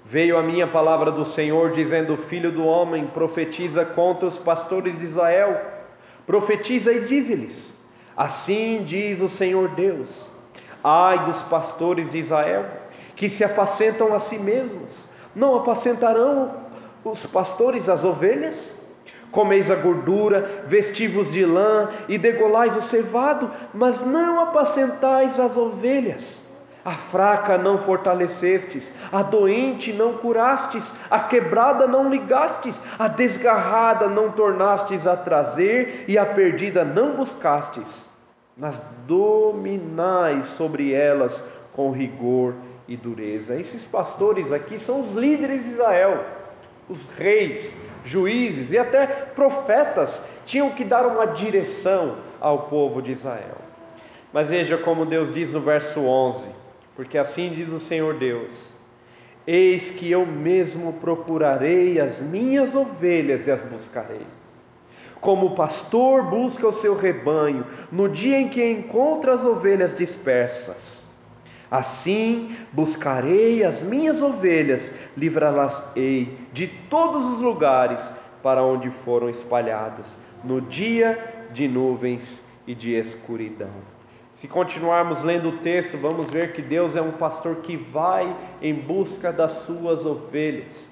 veio 0.04 0.36
a 0.36 0.42
minha 0.42 0.66
palavra 0.66 1.12
do 1.12 1.24
Senhor, 1.24 1.70
dizendo: 1.70 2.16
Filho 2.16 2.50
do 2.50 2.64
homem, 2.64 3.06
profetiza 3.06 3.84
contra 3.84 4.26
os 4.26 4.36
pastores 4.36 4.98
de 4.98 5.04
Israel, 5.04 5.60
profetiza 6.26 6.92
e 6.92 7.04
dize-lhes: 7.04 7.72
Assim 8.16 8.82
diz 8.84 9.20
o 9.20 9.28
Senhor 9.28 9.68
Deus: 9.70 10.08
Ai 10.82 11.24
dos 11.24 11.40
pastores 11.42 12.10
de 12.10 12.18
Israel, 12.18 12.66
que 13.14 13.28
se 13.28 13.44
apacentam 13.44 14.12
a 14.12 14.18
si 14.18 14.38
mesmos, 14.38 14.92
não 15.36 15.54
apacentarão 15.54 16.52
os 17.04 17.24
pastores 17.26 17.88
as 17.88 18.04
ovelhas? 18.04 18.74
Comeis 19.34 19.68
a 19.68 19.74
gordura, 19.74 20.62
vestivos 20.68 21.30
de 21.32 21.44
lã 21.44 21.90
e 22.08 22.16
degolais 22.16 22.76
o 22.76 22.82
cevado, 22.82 23.50
mas 23.74 24.00
não 24.00 24.38
apacentais 24.38 25.40
as 25.40 25.56
ovelhas. 25.56 26.40
A 26.84 26.92
fraca 26.92 27.58
não 27.58 27.78
fortalecestes, 27.78 28.92
a 29.10 29.22
doente 29.22 29.92
não 29.92 30.18
curastes, 30.18 30.92
a 31.10 31.18
quebrada 31.18 31.84
não 31.88 32.08
ligastes, 32.08 32.80
a 32.96 33.08
desgarrada 33.08 34.06
não 34.06 34.30
tornastes 34.30 35.04
a 35.04 35.16
trazer 35.16 36.04
e 36.06 36.16
a 36.16 36.24
perdida 36.24 36.84
não 36.84 37.16
buscastes, 37.16 38.08
mas 38.56 38.84
dominais 39.04 40.46
sobre 40.46 40.92
elas 40.92 41.42
com 41.72 41.90
rigor 41.90 42.54
e 42.86 42.96
dureza. 42.96 43.58
Esses 43.58 43.84
pastores 43.84 44.52
aqui 44.52 44.78
são 44.78 45.00
os 45.00 45.12
líderes 45.12 45.64
de 45.64 45.70
Israel, 45.70 46.22
os 46.88 47.06
reis, 47.16 47.76
juízes 48.04 48.72
e 48.72 48.78
até 48.78 49.06
profetas 49.06 50.22
tinham 50.44 50.70
que 50.70 50.84
dar 50.84 51.06
uma 51.06 51.26
direção 51.26 52.18
ao 52.40 52.64
povo 52.64 53.00
de 53.00 53.12
Israel. 53.12 53.56
Mas 54.32 54.48
veja 54.48 54.76
como 54.76 55.06
Deus 55.06 55.32
diz 55.32 55.50
no 55.50 55.60
verso 55.60 56.00
11: 56.00 56.46
Porque 56.96 57.16
assim 57.16 57.50
diz 57.50 57.68
o 57.70 57.80
Senhor 57.80 58.14
Deus: 58.14 58.52
Eis 59.46 59.90
que 59.90 60.10
eu 60.10 60.26
mesmo 60.26 60.94
procurarei 60.94 62.00
as 62.00 62.20
minhas 62.20 62.74
ovelhas 62.74 63.46
e 63.46 63.50
as 63.50 63.62
buscarei. 63.62 64.26
Como 65.20 65.46
o 65.46 65.54
pastor 65.54 66.24
busca 66.24 66.66
o 66.68 66.72
seu 66.72 66.94
rebanho 66.94 67.64
no 67.90 68.08
dia 68.08 68.38
em 68.38 68.48
que 68.48 68.62
encontra 68.62 69.32
as 69.32 69.42
ovelhas 69.42 69.96
dispersas, 69.96 71.03
Assim 71.70 72.56
buscarei 72.72 73.64
as 73.64 73.82
minhas 73.82 74.20
ovelhas, 74.22 74.90
livrá-las-ei 75.16 76.36
de 76.52 76.66
todos 76.66 77.24
os 77.24 77.40
lugares 77.40 78.00
para 78.42 78.62
onde 78.62 78.90
foram 78.90 79.28
espalhadas, 79.30 80.18
no 80.42 80.60
dia 80.60 81.46
de 81.52 81.66
nuvens 81.66 82.44
e 82.66 82.74
de 82.74 82.92
escuridão. 82.92 83.94
Se 84.34 84.48
continuarmos 84.48 85.22
lendo 85.22 85.48
o 85.48 85.58
texto, 85.58 85.96
vamos 85.96 86.30
ver 86.30 86.52
que 86.52 86.60
Deus 86.60 86.94
é 86.94 87.00
um 87.00 87.12
pastor 87.12 87.56
que 87.56 87.76
vai 87.76 88.36
em 88.60 88.74
busca 88.74 89.32
das 89.32 89.52
suas 89.52 90.04
ovelhas. 90.04 90.88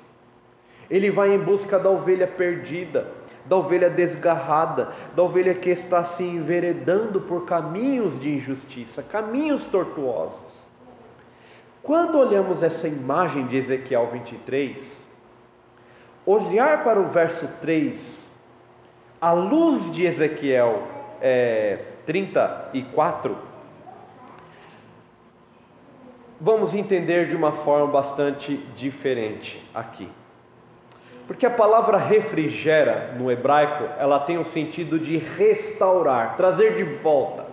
Ele 0.89 1.11
vai 1.11 1.35
em 1.35 1.39
busca 1.39 1.79
da 1.79 1.91
ovelha 1.91 2.27
perdida, 2.27 3.09
da 3.45 3.57
ovelha 3.57 3.91
desgarrada, 3.91 4.93
da 5.15 5.23
ovelha 5.23 5.55
que 5.55 5.71
está 5.71 6.05
se 6.05 6.23
enveredando 6.23 7.21
por 7.21 7.45
caminhos 7.45 8.19
de 8.21 8.31
injustiça, 8.31 9.03
caminhos 9.03 9.67
tortuosos. 9.67 10.52
Quando 11.83 12.17
olhamos 12.17 12.63
essa 12.63 12.87
imagem 12.87 13.49
de 13.49 13.57
Ezequiel 13.57 14.09
23, 14.13 15.05
olhar 16.25 16.85
para 16.85 17.01
o 17.01 17.09
verso 17.09 17.49
3, 17.61 18.31
à 19.21 19.33
luz 19.33 19.93
de 19.93 20.07
Ezequiel 20.07 20.85
é, 21.21 21.81
34, 22.07 23.37
vamos 26.41 26.73
entender 26.73 27.27
de 27.27 27.35
uma 27.35 27.51
forma 27.51 27.89
bastante 27.89 28.57
diferente 28.77 29.69
aqui. 29.75 30.09
Porque 31.27 31.47
a 31.47 31.51
palavra 31.51 31.99
refrigera 31.99 33.13
no 33.19 33.29
hebraico, 33.29 33.89
ela 33.99 34.21
tem 34.21 34.39
o 34.39 34.45
sentido 34.45 35.01
de 35.01 35.17
restaurar, 35.17 36.37
trazer 36.37 36.77
de 36.77 36.85
volta. 36.85 37.47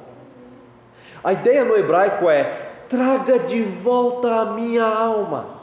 A 1.24 1.34
ideia 1.34 1.66
no 1.66 1.76
hebraico 1.76 2.30
é 2.30 2.69
traga 2.90 3.40
de 3.40 3.62
volta 3.62 4.42
a 4.42 4.46
minha 4.46 4.84
alma. 4.84 5.60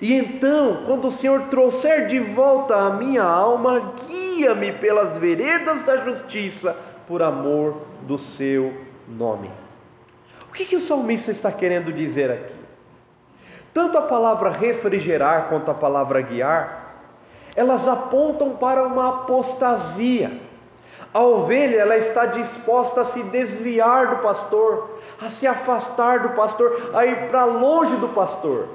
E 0.00 0.14
então, 0.14 0.84
quando 0.86 1.08
o 1.08 1.10
Senhor 1.10 1.48
trouxer 1.48 2.06
de 2.06 2.20
volta 2.20 2.76
a 2.76 2.90
minha 2.90 3.24
alma, 3.24 3.94
guia-me 4.06 4.72
pelas 4.72 5.18
veredas 5.18 5.82
da 5.82 5.96
justiça, 5.96 6.76
por 7.08 7.22
amor 7.22 7.82
do 8.02 8.18
seu 8.18 8.72
nome. 9.08 9.50
O 10.48 10.52
que, 10.52 10.64
que 10.64 10.76
o 10.76 10.80
salmista 10.80 11.30
está 11.30 11.50
querendo 11.50 11.92
dizer 11.92 12.30
aqui? 12.30 12.54
Tanto 13.74 13.98
a 13.98 14.02
palavra 14.02 14.50
refrigerar 14.50 15.48
quanto 15.48 15.70
a 15.70 15.74
palavra 15.74 16.20
guiar, 16.20 16.96
elas 17.56 17.88
apontam 17.88 18.56
para 18.56 18.84
uma 18.84 19.08
apostasia 19.08 20.47
a 21.12 21.20
ovelha 21.20 21.78
ela 21.78 21.96
está 21.96 22.26
disposta 22.26 23.00
a 23.00 23.04
se 23.04 23.22
desviar 23.24 24.08
do 24.08 24.22
pastor, 24.22 24.98
a 25.20 25.28
se 25.28 25.46
afastar 25.46 26.20
do 26.20 26.30
pastor, 26.30 26.90
a 26.94 27.06
ir 27.06 27.28
para 27.28 27.44
longe 27.44 27.96
do 27.96 28.08
pastor. 28.08 28.68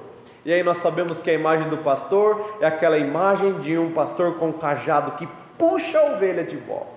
E 0.45 0.51
aí 0.51 0.63
nós 0.63 0.79
sabemos 0.79 1.21
que 1.21 1.29
a 1.29 1.33
imagem 1.33 1.69
do 1.69 1.77
pastor 1.77 2.57
é 2.59 2.65
aquela 2.65 2.97
imagem 2.97 3.59
de 3.59 3.77
um 3.77 3.91
pastor 3.91 4.35
com 4.35 4.51
cajado 4.51 5.11
que 5.11 5.27
puxa 5.57 5.99
a 5.99 6.13
ovelha 6.13 6.43
de 6.43 6.57
volta. 6.57 6.91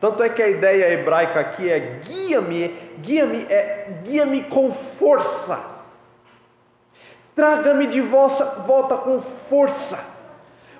Tanto 0.00 0.22
é 0.22 0.28
que 0.28 0.42
a 0.42 0.48
ideia 0.48 0.92
hebraica 0.92 1.40
aqui 1.40 1.70
é 1.70 2.00
guia-me, 2.04 2.68
guia-me 3.00 3.46
é 3.48 4.00
guia-me 4.04 4.44
com 4.44 4.70
força. 4.70 5.58
Traga-me 7.34 7.86
de 7.86 8.00
volta, 8.00 8.44
volta 8.66 8.96
com 8.96 9.20
força. 9.20 10.13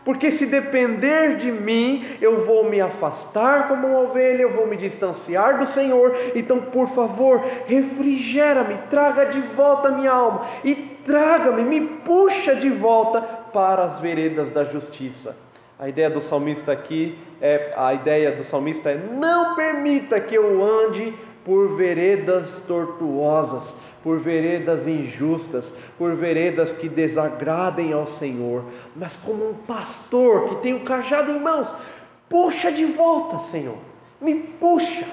Porque 0.04 0.30
se 0.30 0.44
depender 0.44 1.36
de 1.36 1.50
mim, 1.50 2.04
eu 2.20 2.44
vou 2.44 2.68
me 2.68 2.80
afastar 2.80 3.68
como 3.68 3.86
uma 3.86 4.00
ovelha, 4.00 4.42
eu 4.42 4.50
vou 4.50 4.66
me 4.66 4.76
distanciar 4.76 5.58
do 5.58 5.66
Senhor. 5.66 6.14
Então, 6.34 6.60
por 6.60 6.88
favor, 6.88 7.42
refrigera-me, 7.66 8.76
traga 8.90 9.26
de 9.26 9.40
volta 9.40 9.88
a 9.88 9.92
minha 9.92 10.12
alma 10.12 10.46
e 10.62 10.74
traga-me, 10.74 11.62
me 11.62 11.80
puxa 11.80 12.54
de 12.54 12.68
volta 12.68 13.22
para 13.22 13.84
as 13.84 14.00
veredas 14.00 14.50
da 14.50 14.64
justiça. 14.64 15.36
A 15.78 15.88
ideia 15.88 16.08
do 16.08 16.20
salmista 16.20 16.72
aqui 16.72 17.18
é 17.40 17.72
a 17.76 17.92
ideia 17.94 18.32
do 18.32 18.44
salmista 18.44 18.90
é 18.90 18.96
não 18.96 19.54
permita 19.54 20.20
que 20.20 20.34
eu 20.34 20.62
ande 20.62 21.12
por 21.44 21.76
veredas 21.76 22.60
tortuosas, 22.66 23.74
por 24.04 24.18
veredas 24.18 24.86
injustas, 24.86 25.74
por 25.96 26.14
veredas 26.14 26.74
que 26.74 26.90
desagradem 26.90 27.94
ao 27.94 28.06
Senhor, 28.06 28.62
mas 28.94 29.16
como 29.16 29.48
um 29.48 29.54
pastor 29.54 30.50
que 30.50 30.56
tem 30.56 30.74
o 30.74 30.84
cajado 30.84 31.32
em 31.32 31.40
mãos, 31.40 31.74
puxa 32.28 32.70
de 32.70 32.84
volta, 32.84 33.38
Senhor, 33.38 33.78
me 34.20 34.34
puxa 34.34 35.06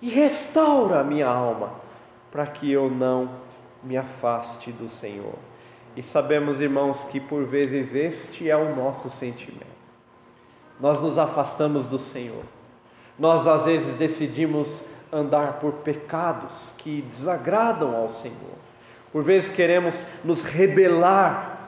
e 0.00 0.08
restaura 0.08 1.00
a 1.00 1.04
minha 1.04 1.28
alma, 1.28 1.74
para 2.32 2.46
que 2.46 2.72
eu 2.72 2.88
não 2.88 3.28
me 3.84 3.98
afaste 3.98 4.72
do 4.72 4.88
Senhor. 4.88 5.34
E 5.94 6.02
sabemos, 6.02 6.62
irmãos, 6.62 7.04
que 7.04 7.20
por 7.20 7.44
vezes 7.44 7.94
este 7.94 8.48
é 8.48 8.56
o 8.56 8.74
nosso 8.74 9.10
sentimento. 9.10 9.66
Nós 10.80 11.02
nos 11.02 11.18
afastamos 11.18 11.84
do 11.84 11.98
Senhor. 11.98 12.44
Nós 13.18 13.46
às 13.46 13.64
vezes 13.64 13.94
decidimos 13.96 14.87
andar 15.12 15.54
por 15.54 15.72
pecados 15.74 16.74
que 16.78 17.02
desagradam 17.02 17.96
ao 17.96 18.08
Senhor. 18.08 18.58
Por 19.12 19.22
vezes 19.22 19.48
queremos 19.48 19.94
nos 20.24 20.42
rebelar 20.42 21.58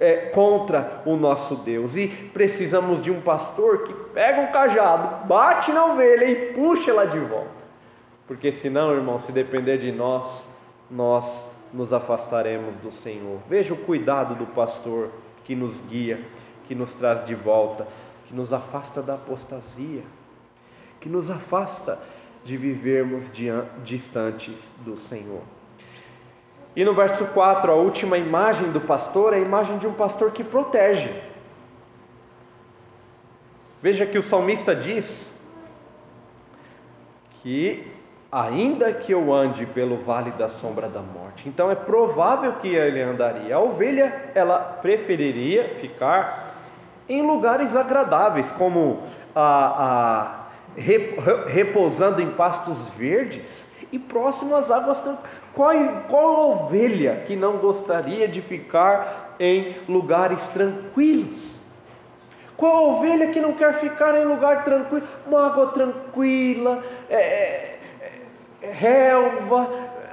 é, 0.00 0.30
contra 0.32 1.02
o 1.04 1.14
nosso 1.16 1.56
Deus 1.56 1.94
e 1.94 2.08
precisamos 2.32 3.02
de 3.02 3.10
um 3.10 3.20
pastor 3.20 3.84
que 3.84 3.92
pega 4.12 4.40
um 4.40 4.52
cajado, 4.52 5.26
bate 5.26 5.70
na 5.72 5.86
ovelha 5.86 6.24
e 6.24 6.52
puxa 6.52 6.90
ela 6.90 7.06
de 7.06 7.18
volta. 7.18 7.60
Porque 8.26 8.50
senão, 8.50 8.92
irmão, 8.92 9.18
se 9.18 9.30
depender 9.30 9.78
de 9.78 9.92
nós, 9.92 10.44
nós 10.90 11.24
nos 11.72 11.92
afastaremos 11.92 12.76
do 12.76 12.90
Senhor. 12.90 13.38
Veja 13.48 13.74
o 13.74 13.76
cuidado 13.76 14.34
do 14.34 14.46
pastor 14.46 15.10
que 15.44 15.54
nos 15.54 15.76
guia, 15.88 16.20
que 16.66 16.74
nos 16.74 16.94
traz 16.94 17.24
de 17.26 17.34
volta, 17.34 17.86
que 18.26 18.34
nos 18.34 18.52
afasta 18.52 19.02
da 19.02 19.14
apostasia, 19.14 20.02
que 21.00 21.08
nos 21.08 21.30
afasta 21.30 21.98
de 22.44 22.56
vivermos 22.56 23.30
distantes 23.84 24.72
do 24.78 24.96
Senhor. 24.96 25.42
E 26.74 26.84
no 26.84 26.94
verso 26.94 27.26
4, 27.26 27.70
a 27.70 27.74
última 27.74 28.16
imagem 28.16 28.70
do 28.70 28.80
pastor 28.80 29.32
é 29.32 29.36
a 29.36 29.40
imagem 29.40 29.78
de 29.78 29.86
um 29.86 29.92
pastor 29.92 30.30
que 30.30 30.44
protege. 30.44 31.10
Veja 33.82 34.06
que 34.06 34.18
o 34.18 34.22
salmista 34.22 34.74
diz 34.74 35.30
que 37.42 37.90
ainda 38.30 38.92
que 38.92 39.12
eu 39.12 39.32
ande 39.32 39.66
pelo 39.66 39.96
vale 39.96 40.30
da 40.32 40.48
sombra 40.48 40.88
da 40.88 41.00
morte. 41.00 41.48
Então 41.48 41.70
é 41.70 41.74
provável 41.74 42.52
que 42.54 42.68
ele 42.68 43.02
andaria. 43.02 43.56
A 43.56 43.58
ovelha, 43.58 44.30
ela 44.34 44.58
preferiria 44.58 45.76
ficar 45.80 46.54
em 47.08 47.22
lugares 47.22 47.74
agradáveis, 47.74 48.50
como 48.52 49.02
a, 49.34 49.40
a 49.42 50.39
repousando 50.76 52.22
em 52.22 52.30
pastos 52.30 52.78
verdes 52.96 53.64
e 53.92 53.98
próximo 53.98 54.54
às 54.54 54.70
águas 54.70 55.02
qual, 55.54 55.74
qual 56.08 56.50
ovelha 56.50 57.24
que 57.26 57.34
não 57.34 57.56
gostaria 57.56 58.28
de 58.28 58.40
ficar 58.40 59.34
em 59.38 59.76
lugares 59.88 60.48
tranquilos? 60.48 61.58
Qual 62.56 62.94
ovelha 62.94 63.28
que 63.28 63.40
não 63.40 63.54
quer 63.54 63.74
ficar 63.74 64.14
em 64.16 64.24
lugar 64.24 64.64
tranquilo, 64.64 65.06
uma 65.26 65.46
água 65.46 65.68
tranquila, 65.68 66.84
é, 67.08 67.16
é, 67.16 67.78
é, 68.62 68.70
relva, 68.70 69.66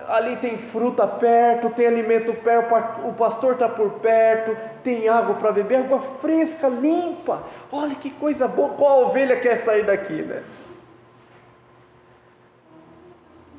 ali 0.07 0.37
tem 0.37 0.57
fruta 0.57 1.05
perto, 1.05 1.69
tem 1.71 1.87
alimento 1.87 2.33
perto, 2.33 3.07
o 3.07 3.13
pastor 3.13 3.53
está 3.53 3.67
por 3.67 3.91
perto, 3.99 4.55
tem 4.83 5.09
água 5.09 5.35
para 5.35 5.51
beber, 5.51 5.79
água 5.79 5.99
fresca, 6.21 6.67
limpa. 6.67 7.43
Olha 7.71 7.95
que 7.95 8.09
coisa 8.11 8.47
boa, 8.47 8.69
qual 8.69 9.05
ovelha 9.05 9.39
quer 9.39 9.57
sair 9.57 9.85
daqui, 9.85 10.21
né? 10.21 10.43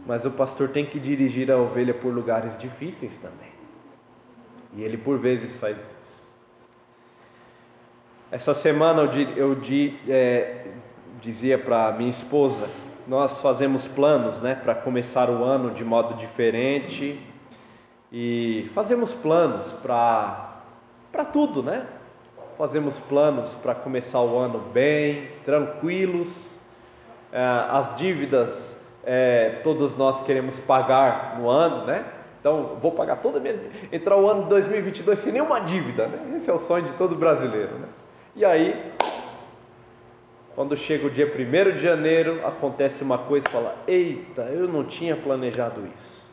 Mas 0.06 0.24
o 0.24 0.30
pastor 0.30 0.70
tem 0.70 0.87
que 0.87 0.98
dirigir 0.98 1.50
a 1.50 1.58
ovelha 1.58 1.92
por 1.92 2.12
lugares 2.12 2.56
difíceis 2.56 3.16
também. 3.18 3.52
E 4.74 4.82
ele 4.82 4.96
por 4.96 5.18
vezes 5.18 5.58
faz 5.58 5.76
isso. 5.76 6.28
Essa 8.30 8.54
semana 8.54 9.02
eu, 9.02 9.52
eu 9.52 9.58
é, 10.08 10.66
dizia 11.20 11.58
para 11.58 11.92
minha 11.92 12.11
esposa 12.11 12.68
nós 13.09 13.40
fazemos 13.40 13.87
planos, 13.87 14.40
né, 14.42 14.55
para 14.55 14.75
começar 14.75 15.31
o 15.31 15.42
ano 15.42 15.71
de 15.71 15.83
modo 15.83 16.14
diferente 16.14 17.18
e 18.12 18.71
fazemos 18.75 19.14
planos 19.14 19.73
para 19.73 21.25
tudo, 21.33 21.62
né? 21.62 21.87
Fazemos 22.59 22.99
planos 22.99 23.55
para 23.55 23.75
começar 23.75 24.21
o 24.21 24.37
ano 24.38 24.59
bem, 24.59 25.29
tranquilos. 25.44 26.59
É, 27.33 27.40
as 27.71 27.97
dívidas 27.97 28.77
é, 29.05 29.61
todos 29.62 29.97
nós 29.97 30.23
queremos 30.25 30.59
pagar 30.61 31.38
no 31.38 31.49
ano, 31.49 31.87
né? 31.87 32.05
Então, 32.40 32.77
vou 32.81 32.92
pagar 32.92 33.16
toda 33.16 33.38
a 33.38 33.40
minha. 33.40 33.59
Entrar 33.90 34.16
o 34.16 34.29
ano 34.29 34.44
de 34.44 34.49
2022 34.51 35.18
sem 35.18 35.33
nenhuma 35.33 35.61
dívida, 35.61 36.07
né? 36.07 36.37
Esse 36.37 36.51
é 36.51 36.53
o 36.53 36.59
sonho 36.59 36.85
de 36.85 36.92
todo 36.92 37.14
brasileiro, 37.14 37.75
né? 37.79 37.88
E 38.37 38.44
aí, 38.44 38.92
quando 40.59 40.77
chega 40.77 41.07
o 41.07 41.11
dia 41.11 41.25
1 41.25 41.77
de 41.77 41.79
janeiro, 41.79 42.44
acontece 42.44 43.01
uma 43.05 43.16
coisa 43.16 43.47
e 43.47 43.53
fala: 43.53 43.77
Eita, 43.87 44.42
eu 44.42 44.66
não 44.66 44.83
tinha 44.83 45.14
planejado 45.14 45.88
isso. 45.97 46.29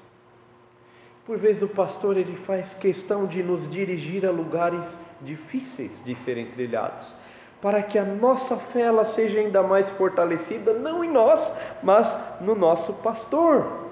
Por 1.27 1.37
vezes 1.37 1.61
o 1.61 1.67
pastor 1.67 2.17
ele 2.17 2.35
faz 2.35 2.73
questão 2.73 3.27
de 3.27 3.43
nos 3.43 3.69
dirigir 3.69 4.25
a 4.25 4.31
lugares 4.31 4.97
difíceis 5.21 6.03
de 6.03 6.15
serem 6.15 6.47
trilhados, 6.47 7.07
para 7.61 7.83
que 7.83 7.99
a 7.99 8.03
nossa 8.03 8.57
fé 8.57 8.81
ela 8.81 9.05
seja 9.05 9.39
ainda 9.39 9.61
mais 9.61 9.87
fortalecida, 9.91 10.73
não 10.73 11.03
em 11.03 11.11
nós, 11.11 11.53
mas 11.83 12.19
no 12.41 12.55
nosso 12.55 12.93
pastor. 12.93 13.91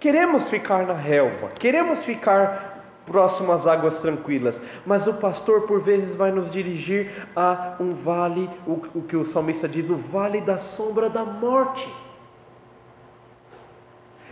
Queremos 0.00 0.48
ficar 0.48 0.84
na 0.84 0.94
relva, 0.94 1.48
queremos 1.60 2.04
ficar 2.04 2.73
próximo 3.06 3.52
às 3.52 3.66
águas 3.66 3.98
tranquilas, 3.98 4.60
mas 4.84 5.06
o 5.06 5.14
pastor 5.14 5.62
por 5.62 5.80
vezes 5.80 6.14
vai 6.16 6.30
nos 6.30 6.50
dirigir 6.50 7.26
a 7.36 7.74
um 7.78 7.92
vale, 7.92 8.48
o, 8.66 9.02
que 9.02 9.16
o 9.16 9.24
salmista 9.24 9.68
diz, 9.68 9.90
o 9.90 9.96
vale 9.96 10.40
da 10.40 10.58
sombra 10.58 11.08
da 11.08 11.24
morte. 11.24 11.88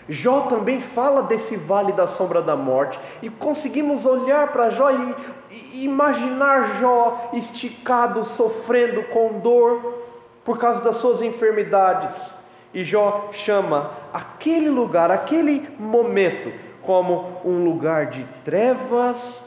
Jó 0.09 0.43
também 0.43 0.81
fala 0.81 1.23
desse 1.23 1.57
vale 1.57 1.93
da 1.93 2.07
sombra 2.07 2.43
da 2.43 2.57
morte, 2.57 2.99
e 3.23 3.31
conseguimos 3.31 4.05
olhar 4.05 4.53
para 4.53 4.71
Jó 4.71 4.91
e, 4.91 5.17
e 5.51 5.85
imaginar 5.85 6.77
Jó 6.81 7.31
esticado, 7.33 8.25
sofrendo 8.25 9.03
com 9.05 9.39
dor 9.39 10.03
por 10.45 10.59
causa 10.59 10.83
das 10.83 10.97
suas 10.97 11.23
enfermidades. 11.23 12.35
E 12.75 12.85
Jó 12.85 13.29
chama 13.33 13.91
aquele 14.13 14.71
lugar, 14.71 15.11
aquele 15.11 15.69
momento, 15.79 16.53
como 16.83 17.41
um 17.45 17.65
lugar 17.65 18.07
de 18.07 18.25
trevas 18.45 19.43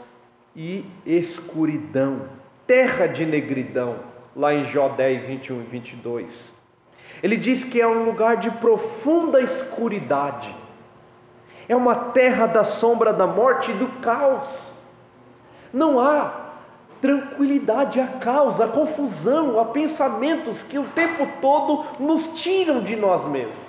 e 0.56 0.86
escuridão, 1.06 2.22
terra 2.66 3.08
de 3.08 3.26
negridão, 3.26 3.98
lá 4.36 4.54
em 4.54 4.66
Jó 4.66 4.90
10, 4.90 5.26
21 5.26 5.62
e 5.62 5.64
22. 5.64 6.56
Ele 7.22 7.38
diz 7.38 7.64
que 7.64 7.82
é 7.82 7.88
um 7.88 8.04
lugar 8.04 8.38
de 8.38 8.50
profunda 8.52 9.42
escuridade, 9.42 10.56
é 11.68 11.76
uma 11.76 11.96
terra 11.96 12.46
da 12.46 12.64
sombra 12.64 13.12
da 13.12 13.26
morte 13.26 13.72
e 13.72 13.76
do 13.76 13.88
caos. 14.02 14.74
Não 15.74 16.00
há 16.00 16.46
tranquilidade, 17.02 18.00
há 18.00 18.08
caos, 18.08 18.62
há 18.62 18.68
confusão, 18.68 19.60
há 19.60 19.66
pensamentos 19.66 20.64
que 20.64 20.78
o 20.78 20.86
tempo 20.86 21.28
todo 21.42 21.86
nos 22.00 22.28
tiram 22.30 22.82
de 22.82 22.96
nós 22.96 23.26
mesmos 23.26 23.65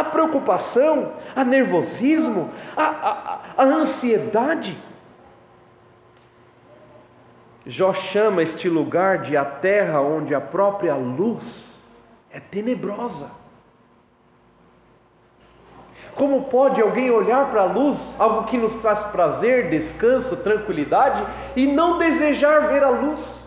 a 0.00 0.04
preocupação, 0.04 1.12
a 1.34 1.42
nervosismo, 1.42 2.50
a, 2.76 2.84
a, 2.84 3.40
a 3.56 3.64
ansiedade. 3.64 4.76
Jó 7.64 7.92
chama 7.92 8.42
este 8.42 8.68
lugar 8.68 9.22
de 9.22 9.36
a 9.36 9.44
terra 9.44 10.00
onde 10.00 10.34
a 10.34 10.40
própria 10.40 10.94
luz 10.94 11.82
é 12.30 12.38
tenebrosa. 12.38 13.30
Como 16.14 16.44
pode 16.44 16.80
alguém 16.80 17.10
olhar 17.10 17.50
para 17.50 17.62
a 17.62 17.64
luz, 17.66 18.14
algo 18.18 18.44
que 18.44 18.56
nos 18.56 18.74
traz 18.76 19.00
prazer, 19.00 19.68
descanso, 19.68 20.36
tranquilidade, 20.36 21.26
e 21.54 21.66
não 21.66 21.98
desejar 21.98 22.68
ver 22.68 22.84
a 22.84 22.90
luz? 22.90 23.44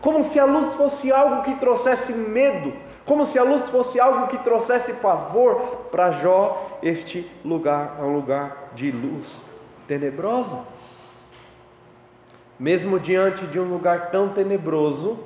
Como 0.00 0.22
se 0.22 0.38
a 0.38 0.44
luz 0.44 0.72
fosse 0.74 1.10
algo 1.10 1.42
que 1.42 1.54
trouxesse 1.56 2.12
medo, 2.12 2.72
como 3.08 3.26
se 3.26 3.38
a 3.38 3.42
luz 3.42 3.64
fosse 3.70 3.98
algo 3.98 4.28
que 4.28 4.36
trouxesse 4.44 4.92
pavor 4.92 5.86
para 5.90 6.10
Jó, 6.10 6.78
este 6.82 7.26
lugar 7.42 7.96
é 7.98 8.02
um 8.02 8.14
lugar 8.14 8.70
de 8.74 8.90
luz 8.90 9.42
tenebrosa. 9.88 10.62
Mesmo 12.60 13.00
diante 13.00 13.46
de 13.46 13.58
um 13.58 13.64
lugar 13.64 14.10
tão 14.10 14.28
tenebroso, 14.28 15.18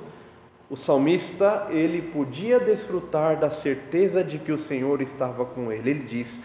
o 0.69 0.77
salmista, 0.77 1.67
ele 1.69 2.01
podia 2.01 2.57
desfrutar 2.57 3.35
da 3.35 3.49
certeza 3.49 4.23
de 4.23 4.37
que 4.37 4.53
o 4.53 4.57
Senhor 4.57 5.01
estava 5.01 5.43
com 5.43 5.69
ele. 5.69 5.89
Ele 5.89 6.03
diz: 6.05 6.41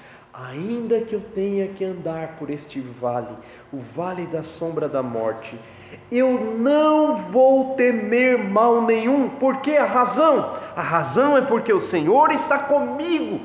Ainda 0.46 1.00
que 1.00 1.14
eu 1.14 1.20
tenha 1.34 1.66
que 1.68 1.84
andar 1.84 2.36
por 2.38 2.48
este 2.48 2.80
vale, 2.80 3.34
o 3.72 3.78
vale 3.78 4.24
da 4.26 4.44
sombra 4.44 4.88
da 4.88 5.02
morte, 5.02 5.58
eu 6.12 6.56
não 6.56 7.16
vou 7.16 7.74
temer 7.74 8.38
mal 8.38 8.82
nenhum. 8.82 9.28
Por 9.30 9.56
que 9.56 9.76
a 9.76 9.84
razão? 9.84 10.54
A 10.76 10.82
razão 10.82 11.36
é 11.36 11.40
porque 11.40 11.72
o 11.72 11.80
Senhor 11.80 12.30
está 12.30 12.56
comigo. 12.56 13.40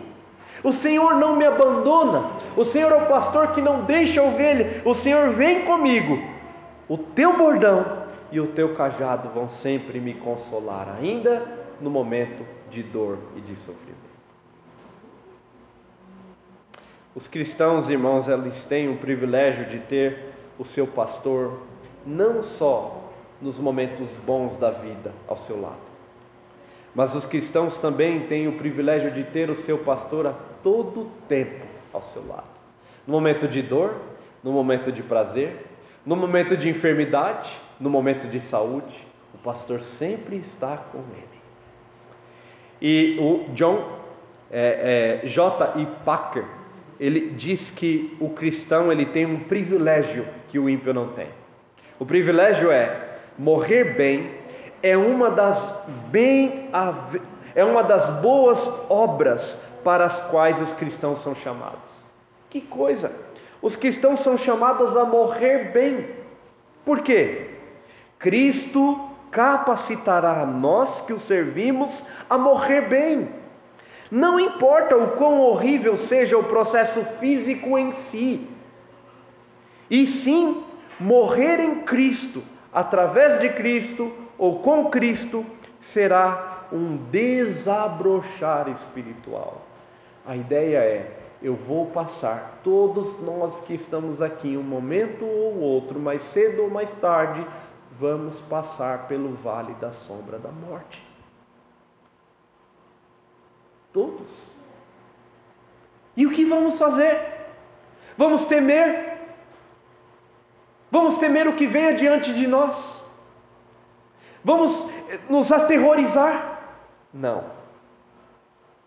O 0.63 0.71
Senhor 0.71 1.15
não 1.15 1.35
me 1.35 1.45
abandona. 1.45 2.29
O 2.55 2.63
Senhor 2.63 2.91
é 2.91 2.95
o 2.95 3.07
pastor 3.07 3.53
que 3.53 3.61
não 3.61 3.85
deixa 3.85 4.21
a 4.21 4.25
ovelha. 4.25 4.83
O 4.85 4.93
Senhor 4.93 5.31
vem 5.31 5.65
comigo. 5.65 6.19
O 6.87 6.97
teu 6.97 7.35
bordão 7.35 8.03
e 8.31 8.39
o 8.39 8.47
teu 8.47 8.75
cajado 8.75 9.29
vão 9.29 9.49
sempre 9.49 9.99
me 9.99 10.13
consolar, 10.13 10.95
ainda 10.99 11.43
no 11.81 11.89
momento 11.89 12.45
de 12.69 12.83
dor 12.83 13.17
e 13.35 13.41
de 13.41 13.55
sofrimento. 13.55 14.12
Os 17.15 17.27
cristãos, 17.27 17.89
irmãos, 17.89 18.27
eles 18.27 18.65
têm 18.65 18.89
o 18.89 18.97
privilégio 18.97 19.65
de 19.65 19.79
ter 19.79 20.33
o 20.57 20.65
seu 20.65 20.87
pastor 20.87 21.59
não 22.03 22.41
só 22.41 23.11
nos 23.39 23.59
momentos 23.59 24.15
bons 24.25 24.57
da 24.57 24.71
vida 24.71 25.11
ao 25.27 25.37
seu 25.37 25.61
lado, 25.61 25.75
mas 26.95 27.13
os 27.13 27.23
cristãos 27.23 27.77
também 27.77 28.21
têm 28.21 28.47
o 28.47 28.57
privilégio 28.57 29.11
de 29.11 29.23
ter 29.25 29.49
o 29.51 29.55
seu 29.55 29.77
pastor 29.77 30.25
a 30.25 30.33
todo 30.63 31.11
tempo 31.27 31.65
ao 31.93 32.01
seu 32.01 32.25
lado. 32.27 32.47
No 33.05 33.13
momento 33.13 33.47
de 33.47 33.61
dor, 33.61 33.95
no 34.43 34.51
momento 34.51 34.91
de 34.91 35.03
prazer, 35.03 35.67
no 36.03 36.15
momento 36.15 36.57
de 36.57 36.67
enfermidade, 36.67 37.55
no 37.79 37.91
momento 37.91 38.27
de 38.27 38.39
saúde, 38.41 39.05
o 39.35 39.37
pastor 39.37 39.81
sempre 39.81 40.37
está 40.37 40.77
com 40.77 40.99
ele. 41.15 41.27
E 42.81 43.17
o 43.19 43.53
John 43.53 43.99
é, 44.51 45.21
é, 45.23 45.27
J. 45.27 45.79
E. 45.79 45.85
Packer 46.03 46.62
ele 47.03 47.31
diz 47.31 47.69
que 47.69 48.15
o 48.17 48.29
cristão 48.29 48.89
ele 48.89 49.05
tem 49.05 49.25
um 49.25 49.41
privilégio 49.41 50.25
que 50.47 50.57
o 50.57 50.69
ímpio 50.69 50.93
não 50.93 51.09
tem. 51.09 51.27
O 51.99 52.05
privilégio 52.05 52.71
é 52.71 53.17
morrer 53.37 53.97
bem, 53.97 54.31
é 54.81 54.95
uma 54.95 55.29
das 55.29 55.85
bem 56.09 56.69
é 57.53 57.61
uma 57.61 57.83
das 57.83 58.07
boas 58.21 58.65
obras 58.89 59.61
para 59.83 60.05
as 60.05 60.17
quais 60.29 60.61
os 60.61 60.71
cristãos 60.71 61.19
são 61.19 61.35
chamados. 61.35 61.91
Que 62.49 62.61
coisa! 62.61 63.11
Os 63.61 63.75
cristãos 63.75 64.21
são 64.21 64.37
chamados 64.37 64.95
a 64.95 65.03
morrer 65.03 65.73
bem. 65.73 66.07
Por 66.85 67.01
quê? 67.01 67.49
Cristo 68.17 69.09
capacitará 69.29 70.45
nós 70.45 71.01
que 71.01 71.11
o 71.11 71.19
servimos 71.19 72.01
a 72.29 72.37
morrer 72.37 72.87
bem. 72.87 73.42
Não 74.13 74.39
importa 74.39 74.95
o 74.95 75.17
quão 75.17 75.41
horrível 75.41 75.97
seja 75.97 76.37
o 76.37 76.43
processo 76.43 77.03
físico 77.17 77.79
em 77.79 77.91
si, 77.91 78.47
e 79.89 80.05
sim 80.05 80.63
morrer 80.99 81.59
em 81.59 81.81
Cristo, 81.81 82.43
através 82.71 83.39
de 83.39 83.49
Cristo 83.49 84.13
ou 84.37 84.59
com 84.59 84.91
Cristo, 84.91 85.43
será 85.81 86.67
um 86.71 86.95
desabrochar 87.09 88.69
espiritual. 88.69 89.63
A 90.27 90.35
ideia 90.35 90.77
é: 90.77 91.11
eu 91.41 91.55
vou 91.55 91.87
passar, 91.87 92.59
todos 92.63 93.19
nós 93.19 93.61
que 93.61 93.73
estamos 93.73 94.21
aqui, 94.21 94.55
um 94.55 94.61
momento 94.61 95.25
ou 95.25 95.59
outro, 95.59 95.99
mais 95.99 96.21
cedo 96.21 96.61
ou 96.61 96.69
mais 96.69 96.93
tarde, 96.93 97.43
vamos 97.99 98.39
passar 98.41 99.07
pelo 99.07 99.33
vale 99.33 99.73
da 99.81 99.91
sombra 99.91 100.37
da 100.37 100.51
morte. 100.51 101.12
Todos. 103.93 104.51
E 106.17 106.25
o 106.25 106.31
que 106.31 106.43
vamos 106.43 106.77
fazer? 106.77 107.19
Vamos 108.17 108.45
temer? 108.45 109.13
Vamos 110.91 111.17
temer 111.17 111.47
o 111.47 111.53
que 111.53 111.65
vem 111.65 111.87
adiante 111.87 112.33
de 112.33 112.45
nós? 112.45 113.03
Vamos 114.43 114.87
nos 115.29 115.51
aterrorizar? 115.51 116.59
Não. 117.13 117.43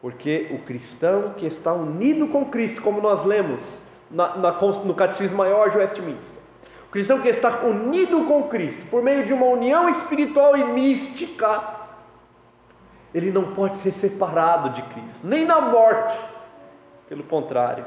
Porque 0.00 0.48
o 0.50 0.58
cristão 0.58 1.34
que 1.36 1.46
está 1.46 1.72
unido 1.72 2.28
com 2.28 2.44
Cristo, 2.44 2.82
como 2.82 3.00
nós 3.00 3.24
lemos 3.24 3.80
na, 4.10 4.36
na, 4.36 4.52
no 4.52 4.94
Catecismo 4.94 5.38
Maior 5.38 5.70
de 5.70 5.78
Westminster, 5.78 6.38
o 6.86 6.90
cristão 6.90 7.20
que 7.20 7.28
está 7.28 7.60
unido 7.64 8.24
com 8.26 8.44
Cristo, 8.44 8.84
por 8.90 9.02
meio 9.02 9.24
de 9.24 9.32
uma 9.32 9.46
união 9.46 9.88
espiritual 9.88 10.56
e 10.56 10.64
mística, 10.64 11.75
ele 13.16 13.30
não 13.30 13.54
pode 13.54 13.78
ser 13.78 13.92
separado 13.92 14.70
de 14.70 14.82
Cristo, 14.82 15.26
nem 15.26 15.42
na 15.42 15.58
morte. 15.58 16.18
Pelo 17.08 17.22
contrário, 17.22 17.82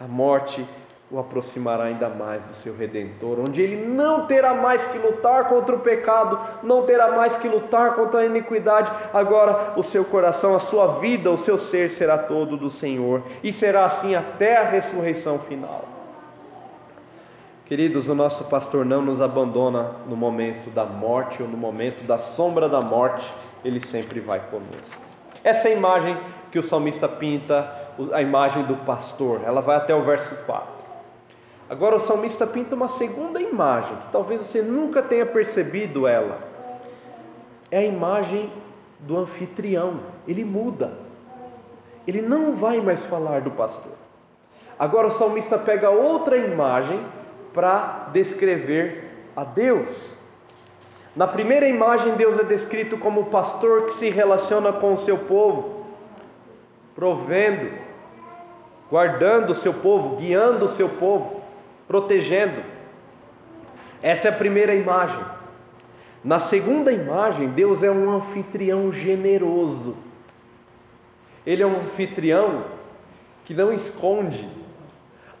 a 0.00 0.08
morte 0.08 0.66
o 1.08 1.20
aproximará 1.20 1.84
ainda 1.84 2.08
mais 2.08 2.42
do 2.42 2.52
seu 2.52 2.76
redentor, 2.76 3.38
onde 3.38 3.62
ele 3.62 3.86
não 3.86 4.26
terá 4.26 4.54
mais 4.54 4.84
que 4.88 4.98
lutar 4.98 5.48
contra 5.48 5.76
o 5.76 5.78
pecado, 5.78 6.36
não 6.64 6.84
terá 6.84 7.12
mais 7.12 7.36
que 7.36 7.46
lutar 7.46 7.94
contra 7.94 8.20
a 8.20 8.26
iniquidade. 8.26 8.90
Agora, 9.14 9.74
o 9.76 9.84
seu 9.84 10.04
coração, 10.04 10.56
a 10.56 10.58
sua 10.58 10.98
vida, 10.98 11.30
o 11.30 11.38
seu 11.38 11.56
ser 11.56 11.92
será 11.92 12.18
todo 12.18 12.56
do 12.56 12.68
Senhor, 12.68 13.22
e 13.44 13.52
será 13.52 13.84
assim 13.84 14.16
até 14.16 14.56
a 14.56 14.64
ressurreição 14.64 15.38
final. 15.38 15.95
Queridos, 17.66 18.08
o 18.08 18.14
nosso 18.14 18.44
pastor 18.44 18.84
não 18.84 19.02
nos 19.02 19.20
abandona 19.20 19.96
no 20.06 20.16
momento 20.16 20.70
da 20.70 20.84
morte 20.84 21.42
ou 21.42 21.48
no 21.48 21.56
momento 21.56 22.06
da 22.06 22.16
sombra 22.16 22.68
da 22.68 22.80
morte, 22.80 23.28
ele 23.64 23.80
sempre 23.80 24.20
vai 24.20 24.38
conosco. 24.38 25.02
Essa 25.42 25.68
é 25.68 25.72
a 25.72 25.76
imagem 25.76 26.16
que 26.52 26.60
o 26.60 26.62
salmista 26.62 27.08
pinta, 27.08 27.68
a 28.12 28.22
imagem 28.22 28.62
do 28.66 28.76
pastor, 28.76 29.40
ela 29.44 29.60
vai 29.60 29.74
até 29.74 29.92
o 29.92 30.04
verso 30.04 30.36
4. 30.46 30.64
Agora 31.68 31.96
o 31.96 31.98
salmista 31.98 32.46
pinta 32.46 32.76
uma 32.76 32.86
segunda 32.86 33.42
imagem, 33.42 33.96
que 33.96 34.12
talvez 34.12 34.46
você 34.46 34.62
nunca 34.62 35.02
tenha 35.02 35.26
percebido 35.26 36.06
ela. 36.06 36.38
É 37.68 37.78
a 37.78 37.84
imagem 37.84 38.48
do 39.00 39.16
anfitrião. 39.16 39.98
Ele 40.28 40.44
muda. 40.44 40.92
Ele 42.06 42.22
não 42.22 42.54
vai 42.54 42.80
mais 42.80 43.04
falar 43.06 43.40
do 43.40 43.50
pastor. 43.50 43.94
Agora 44.78 45.08
o 45.08 45.10
salmista 45.10 45.58
pega 45.58 45.90
outra 45.90 46.36
imagem 46.36 47.04
para 47.56 48.10
descrever 48.12 49.04
a 49.34 49.42
Deus. 49.42 50.14
Na 51.16 51.26
primeira 51.26 51.66
imagem, 51.66 52.14
Deus 52.14 52.38
é 52.38 52.44
descrito 52.44 52.98
como 52.98 53.22
o 53.22 53.26
pastor 53.26 53.86
que 53.86 53.94
se 53.94 54.10
relaciona 54.10 54.74
com 54.74 54.92
o 54.92 54.98
seu 54.98 55.16
povo, 55.16 55.86
provendo, 56.94 57.72
guardando 58.90 59.52
o 59.52 59.54
seu 59.54 59.72
povo, 59.72 60.16
guiando 60.16 60.66
o 60.66 60.68
seu 60.68 60.90
povo 60.90 61.40
protegendo. 61.88 62.62
Essa 64.02 64.28
é 64.28 64.30
a 64.30 64.36
primeira 64.36 64.74
imagem. 64.74 65.24
Na 66.22 66.38
segunda 66.38 66.92
imagem, 66.92 67.48
Deus 67.48 67.82
é 67.82 67.90
um 67.90 68.10
anfitrião 68.10 68.92
generoso. 68.92 69.96
Ele 71.46 71.62
é 71.62 71.66
um 71.66 71.78
anfitrião 71.78 72.64
que 73.46 73.54
não 73.54 73.72
esconde 73.72 74.46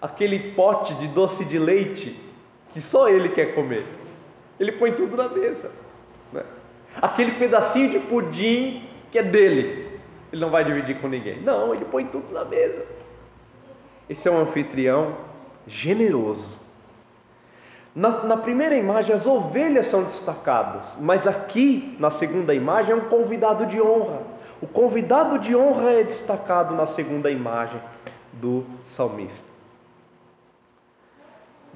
aquele 0.06 0.52
pote 0.52 0.94
de 0.94 1.08
doce 1.08 1.44
de 1.44 1.58
leite 1.58 2.16
que 2.72 2.80
só 2.80 3.08
ele 3.08 3.28
quer 3.28 3.54
comer. 3.54 3.84
Ele 4.58 4.72
põe 4.72 4.92
tudo 4.92 5.16
na 5.16 5.28
mesa. 5.28 5.70
Né? 6.32 6.42
Aquele 7.02 7.32
pedacinho 7.32 7.90
de 7.90 7.98
pudim 7.98 8.88
que 9.10 9.18
é 9.18 9.22
dele, 9.22 9.98
ele 10.32 10.40
não 10.40 10.50
vai 10.50 10.64
dividir 10.64 11.00
com 11.00 11.08
ninguém. 11.08 11.40
Não, 11.40 11.74
ele 11.74 11.84
põe 11.84 12.04
tudo 12.04 12.32
na 12.32 12.44
mesa. 12.44 12.84
Esse 14.08 14.28
é 14.28 14.30
um 14.30 14.40
anfitrião 14.40 15.16
generoso. 15.66 16.60
Na, 17.94 18.22
na, 18.24 18.36
primeira 18.36 18.76
imagem, 18.76 19.14
as 19.14 19.26
ovelhas 19.26 19.86
são 19.86 20.04
destacadas, 20.04 20.96
mas 21.00 21.26
aqui, 21.26 21.96
na 21.98 22.10
segunda 22.10 22.54
imagem, 22.54 22.92
é 22.92 22.94
um 22.94 23.08
convidado 23.08 23.66
de 23.66 23.80
honra. 23.80 24.20
O 24.60 24.66
convidado 24.66 25.38
de 25.38 25.56
honra 25.56 25.92
é 25.92 26.04
destacado 26.04 26.74
na 26.74 26.86
segunda 26.86 27.30
imagem 27.30 27.80
do 28.34 28.64
salmista. 28.84 29.55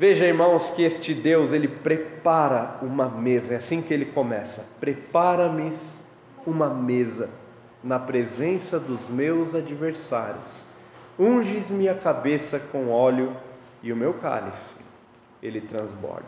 Veja, 0.00 0.24
irmãos, 0.24 0.70
que 0.70 0.82
este 0.82 1.12
Deus, 1.12 1.52
ele 1.52 1.68
prepara 1.68 2.78
uma 2.80 3.06
mesa, 3.06 3.52
é 3.52 3.56
assim 3.58 3.82
que 3.82 3.92
ele 3.92 4.06
começa: 4.06 4.66
Prepara-me 4.80 5.70
uma 6.46 6.70
mesa 6.70 7.28
na 7.84 7.98
presença 7.98 8.80
dos 8.80 9.10
meus 9.10 9.54
adversários, 9.54 10.64
unges-me 11.18 11.86
a 11.86 11.94
cabeça 11.94 12.58
com 12.58 12.88
óleo 12.88 13.36
e 13.82 13.92
o 13.92 13.96
meu 13.96 14.14
cálice 14.14 14.74
ele 15.42 15.60
transborda. 15.60 16.24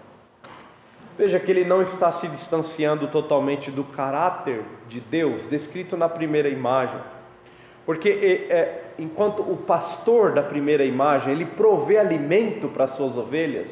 Veja 1.17 1.41
que 1.41 1.51
ele 1.51 1.65
não 1.65 1.81
está 1.81 2.13
se 2.13 2.29
distanciando 2.29 3.09
totalmente 3.09 3.71
do 3.71 3.85
caráter 3.85 4.63
de 4.87 5.01
Deus 5.01 5.47
descrito 5.47 5.97
na 5.97 6.11
primeira 6.11 6.51
imagem, 6.51 7.01
porque 7.87 8.11
é, 8.11 8.55
é, 8.55 8.82
enquanto 9.03 9.43
o 9.43 9.57
pastor 9.57 10.33
da 10.33 10.43
primeira 10.43 10.85
imagem 10.85 11.33
ele 11.33 11.45
provê 11.45 11.99
alimento 11.99 12.69
para 12.69 12.87
suas 12.87 13.17
ovelhas, 13.17 13.69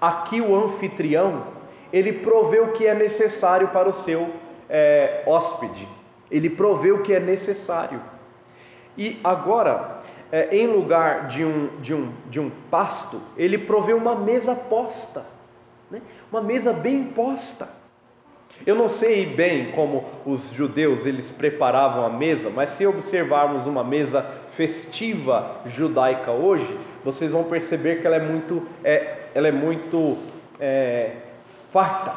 aqui 0.00 0.40
o 0.40 0.56
anfitrião 0.56 1.58
ele 1.92 2.12
provê 2.12 2.60
o 2.60 2.72
que 2.72 2.86
é 2.86 2.94
necessário 2.94 3.68
para 3.68 3.88
o 3.88 3.92
seu 3.92 4.30
é, 4.68 5.22
hóspede, 5.26 5.86
ele 6.30 6.50
provê 6.50 6.92
o 6.92 7.02
que 7.02 7.12
é 7.14 7.20
necessário. 7.20 8.00
E 8.96 9.18
agora, 9.22 10.02
é, 10.32 10.54
em 10.56 10.66
lugar 10.66 11.28
de 11.28 11.44
um, 11.44 11.68
de, 11.80 11.94
um, 11.94 12.12
de 12.28 12.40
um 12.40 12.50
pasto, 12.70 13.20
ele 13.36 13.56
provê 13.56 13.92
uma 13.92 14.14
mesa 14.14 14.54
posta, 14.54 15.24
né? 15.90 16.02
uma 16.30 16.42
mesa 16.42 16.72
bem 16.72 17.04
posta. 17.04 17.68
Eu 18.66 18.74
não 18.74 18.88
sei 18.88 19.24
bem 19.24 19.70
como 19.72 20.04
os 20.26 20.52
judeus 20.52 21.06
eles 21.06 21.30
preparavam 21.30 22.04
a 22.04 22.10
mesa, 22.10 22.50
mas 22.50 22.70
se 22.70 22.86
observarmos 22.86 23.66
uma 23.66 23.84
mesa 23.84 24.22
festiva 24.52 25.60
judaica 25.66 26.32
hoje, 26.32 26.78
vocês 27.04 27.30
vão 27.30 27.44
perceber 27.44 28.00
que 28.00 28.06
ela 28.06 28.16
é 28.16 28.20
muito, 28.20 28.66
é, 28.82 29.16
ela 29.34 29.48
é 29.48 29.52
muito 29.52 30.18
é, 30.60 31.12
farta. 31.72 32.12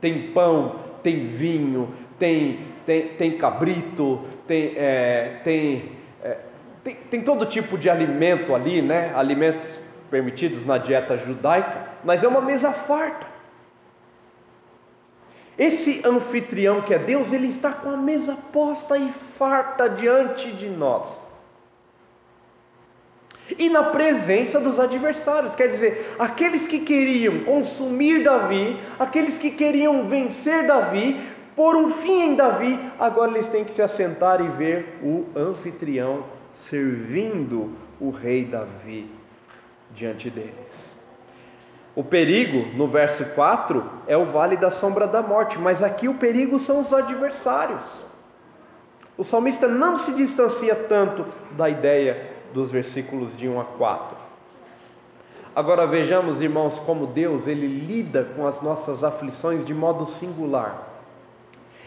Tem 0.00 0.32
pão, 0.32 0.76
tem 1.02 1.24
vinho, 1.24 1.94
tem, 2.18 2.60
tem, 2.86 3.08
tem 3.08 3.38
cabrito, 3.38 4.22
tem, 4.46 4.72
é, 4.76 5.40
tem, 5.44 5.92
é, 6.22 6.36
tem, 6.82 6.94
tem 6.94 7.22
todo 7.22 7.46
tipo 7.46 7.76
de 7.78 7.88
alimento 7.88 8.54
ali, 8.54 8.82
né? 8.82 9.12
Alimentos 9.14 9.78
permitidos 10.10 10.64
na 10.64 10.78
dieta 10.78 11.16
judaica, 11.16 11.88
mas 12.04 12.24
é 12.24 12.28
uma 12.28 12.40
mesa 12.40 12.72
farta. 12.72 13.33
Esse 15.58 16.02
anfitrião 16.04 16.82
que 16.82 16.92
é 16.92 16.98
Deus, 16.98 17.32
ele 17.32 17.46
está 17.46 17.70
com 17.72 17.90
a 17.90 17.96
mesa 17.96 18.36
posta 18.52 18.98
e 18.98 19.10
farta 19.38 19.88
diante 19.88 20.50
de 20.52 20.68
nós. 20.68 21.20
E 23.58 23.68
na 23.68 23.82
presença 23.84 24.58
dos 24.58 24.80
adversários, 24.80 25.54
quer 25.54 25.68
dizer, 25.68 26.14
aqueles 26.18 26.66
que 26.66 26.80
queriam 26.80 27.40
consumir 27.44 28.24
Davi, 28.24 28.76
aqueles 28.98 29.36
que 29.36 29.50
queriam 29.50 30.08
vencer 30.08 30.66
Davi, 30.66 31.20
pôr 31.54 31.76
um 31.76 31.90
fim 31.90 32.22
em 32.22 32.34
Davi, 32.34 32.80
agora 32.98 33.30
eles 33.32 33.48
têm 33.48 33.64
que 33.64 33.74
se 33.74 33.82
assentar 33.82 34.40
e 34.40 34.48
ver 34.48 34.98
o 35.02 35.26
anfitrião 35.36 36.24
servindo 36.52 37.72
o 38.00 38.10
rei 38.10 38.44
Davi 38.44 39.10
diante 39.94 40.30
deles. 40.30 40.93
O 41.96 42.02
perigo, 42.02 42.76
no 42.76 42.88
verso 42.88 43.24
4, 43.34 43.84
é 44.06 44.16
o 44.16 44.24
vale 44.24 44.56
da 44.56 44.70
sombra 44.70 45.06
da 45.06 45.22
morte, 45.22 45.58
mas 45.58 45.82
aqui 45.82 46.08
o 46.08 46.14
perigo 46.14 46.58
são 46.58 46.80
os 46.80 46.92
adversários. 46.92 47.82
O 49.16 49.22
salmista 49.22 49.68
não 49.68 49.96
se 49.96 50.12
distancia 50.12 50.74
tanto 50.74 51.24
da 51.52 51.70
ideia 51.70 52.32
dos 52.52 52.70
versículos 52.70 53.36
de 53.36 53.48
1 53.48 53.60
a 53.60 53.64
4. 53.64 54.16
Agora 55.54 55.86
vejamos, 55.86 56.40
irmãos, 56.40 56.80
como 56.80 57.06
Deus 57.06 57.46
ele 57.46 57.68
lida 57.68 58.26
com 58.34 58.44
as 58.44 58.60
nossas 58.60 59.04
aflições 59.04 59.64
de 59.64 59.72
modo 59.72 60.04
singular. 60.04 60.88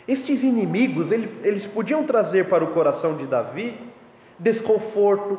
Estes 0.07 0.41
inimigos, 0.41 1.11
eles 1.11 1.65
podiam 1.65 2.05
trazer 2.05 2.47
para 2.47 2.63
o 2.63 2.67
coração 2.67 3.17
de 3.17 3.25
Davi 3.25 3.77
desconforto, 4.39 5.37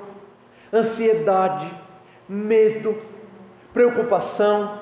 ansiedade, 0.71 1.73
medo, 2.29 2.95
preocupação. 3.73 4.81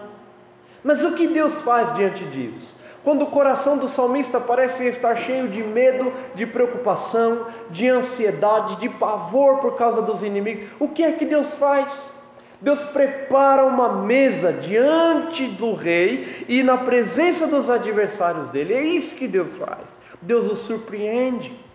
Mas 0.82 1.04
o 1.04 1.12
que 1.12 1.26
Deus 1.26 1.60
faz 1.62 1.94
diante 1.94 2.24
disso? 2.24 2.76
Quando 3.02 3.22
o 3.22 3.30
coração 3.30 3.78
do 3.78 3.86
salmista 3.86 4.40
parece 4.40 4.84
estar 4.88 5.16
cheio 5.16 5.48
de 5.48 5.62
medo, 5.62 6.12
de 6.34 6.44
preocupação, 6.44 7.46
de 7.70 7.88
ansiedade, 7.88 8.76
de 8.80 8.88
pavor 8.88 9.60
por 9.60 9.76
causa 9.76 10.02
dos 10.02 10.22
inimigos, 10.22 10.68
o 10.80 10.88
que 10.88 11.04
é 11.04 11.12
que 11.12 11.24
Deus 11.24 11.54
faz? 11.54 12.12
Deus 12.60 12.80
prepara 12.86 13.64
uma 13.64 14.02
mesa 14.02 14.52
diante 14.52 15.46
do 15.46 15.74
rei 15.74 16.44
e 16.48 16.62
na 16.62 16.78
presença 16.78 17.46
dos 17.46 17.70
adversários 17.70 18.50
dele. 18.50 18.74
É 18.74 18.82
isso 18.82 19.14
que 19.14 19.28
Deus 19.28 19.52
faz. 19.52 19.86
Deus 20.20 20.50
o 20.50 20.56
surpreende. 20.56 21.65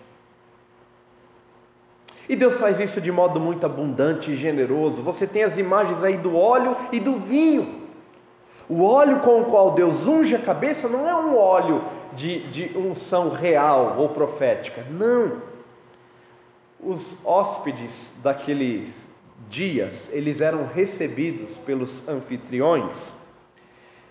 E 2.32 2.36
Deus 2.38 2.58
faz 2.58 2.80
isso 2.80 3.02
de 3.02 3.12
modo 3.12 3.42
muito 3.42 3.66
abundante 3.66 4.32
e 4.32 4.38
generoso. 4.38 5.02
Você 5.02 5.28
tem 5.28 5.44
as 5.44 5.58
imagens 5.58 6.02
aí 6.02 6.16
do 6.16 6.38
óleo 6.38 6.78
e 6.90 6.98
do 6.98 7.18
vinho. 7.18 7.82
O 8.70 8.86
óleo 8.86 9.20
com 9.20 9.42
o 9.42 9.46
qual 9.48 9.72
Deus 9.72 10.08
unge 10.08 10.34
a 10.34 10.40
cabeça 10.40 10.88
não 10.88 11.06
é 11.06 11.14
um 11.14 11.36
óleo 11.38 11.84
de, 12.14 12.48
de 12.48 12.78
unção 12.78 13.32
real 13.32 13.98
ou 13.98 14.08
profética. 14.08 14.82
Não. 14.90 15.42
Os 16.80 17.18
hóspedes 17.26 18.14
daqueles 18.24 19.12
dias, 19.50 20.10
eles 20.14 20.40
eram 20.40 20.68
recebidos 20.68 21.58
pelos 21.58 22.08
anfitriões 22.08 23.14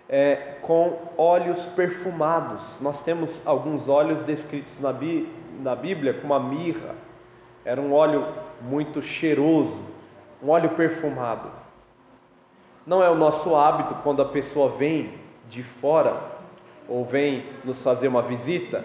é, 0.06 0.58
com 0.60 0.98
óleos 1.16 1.64
perfumados. 1.64 2.76
Nós 2.82 3.00
temos 3.00 3.40
alguns 3.46 3.88
óleos 3.88 4.22
descritos 4.24 4.78
na, 4.78 4.92
Bí 4.92 5.26
na 5.62 5.74
Bíblia, 5.74 6.12
como 6.12 6.34
a 6.34 6.38
mirra, 6.38 6.94
era 7.64 7.80
um 7.80 7.92
óleo 7.92 8.26
muito 8.60 9.02
cheiroso, 9.02 9.84
um 10.42 10.50
óleo 10.50 10.70
perfumado. 10.70 11.50
Não 12.86 13.02
é 13.02 13.10
o 13.10 13.14
nosso 13.14 13.54
hábito 13.54 13.94
quando 14.02 14.22
a 14.22 14.24
pessoa 14.24 14.70
vem 14.70 15.14
de 15.48 15.62
fora 15.62 16.16
ou 16.88 17.04
vem 17.04 17.44
nos 17.64 17.82
fazer 17.82 18.08
uma 18.08 18.22
visita, 18.22 18.84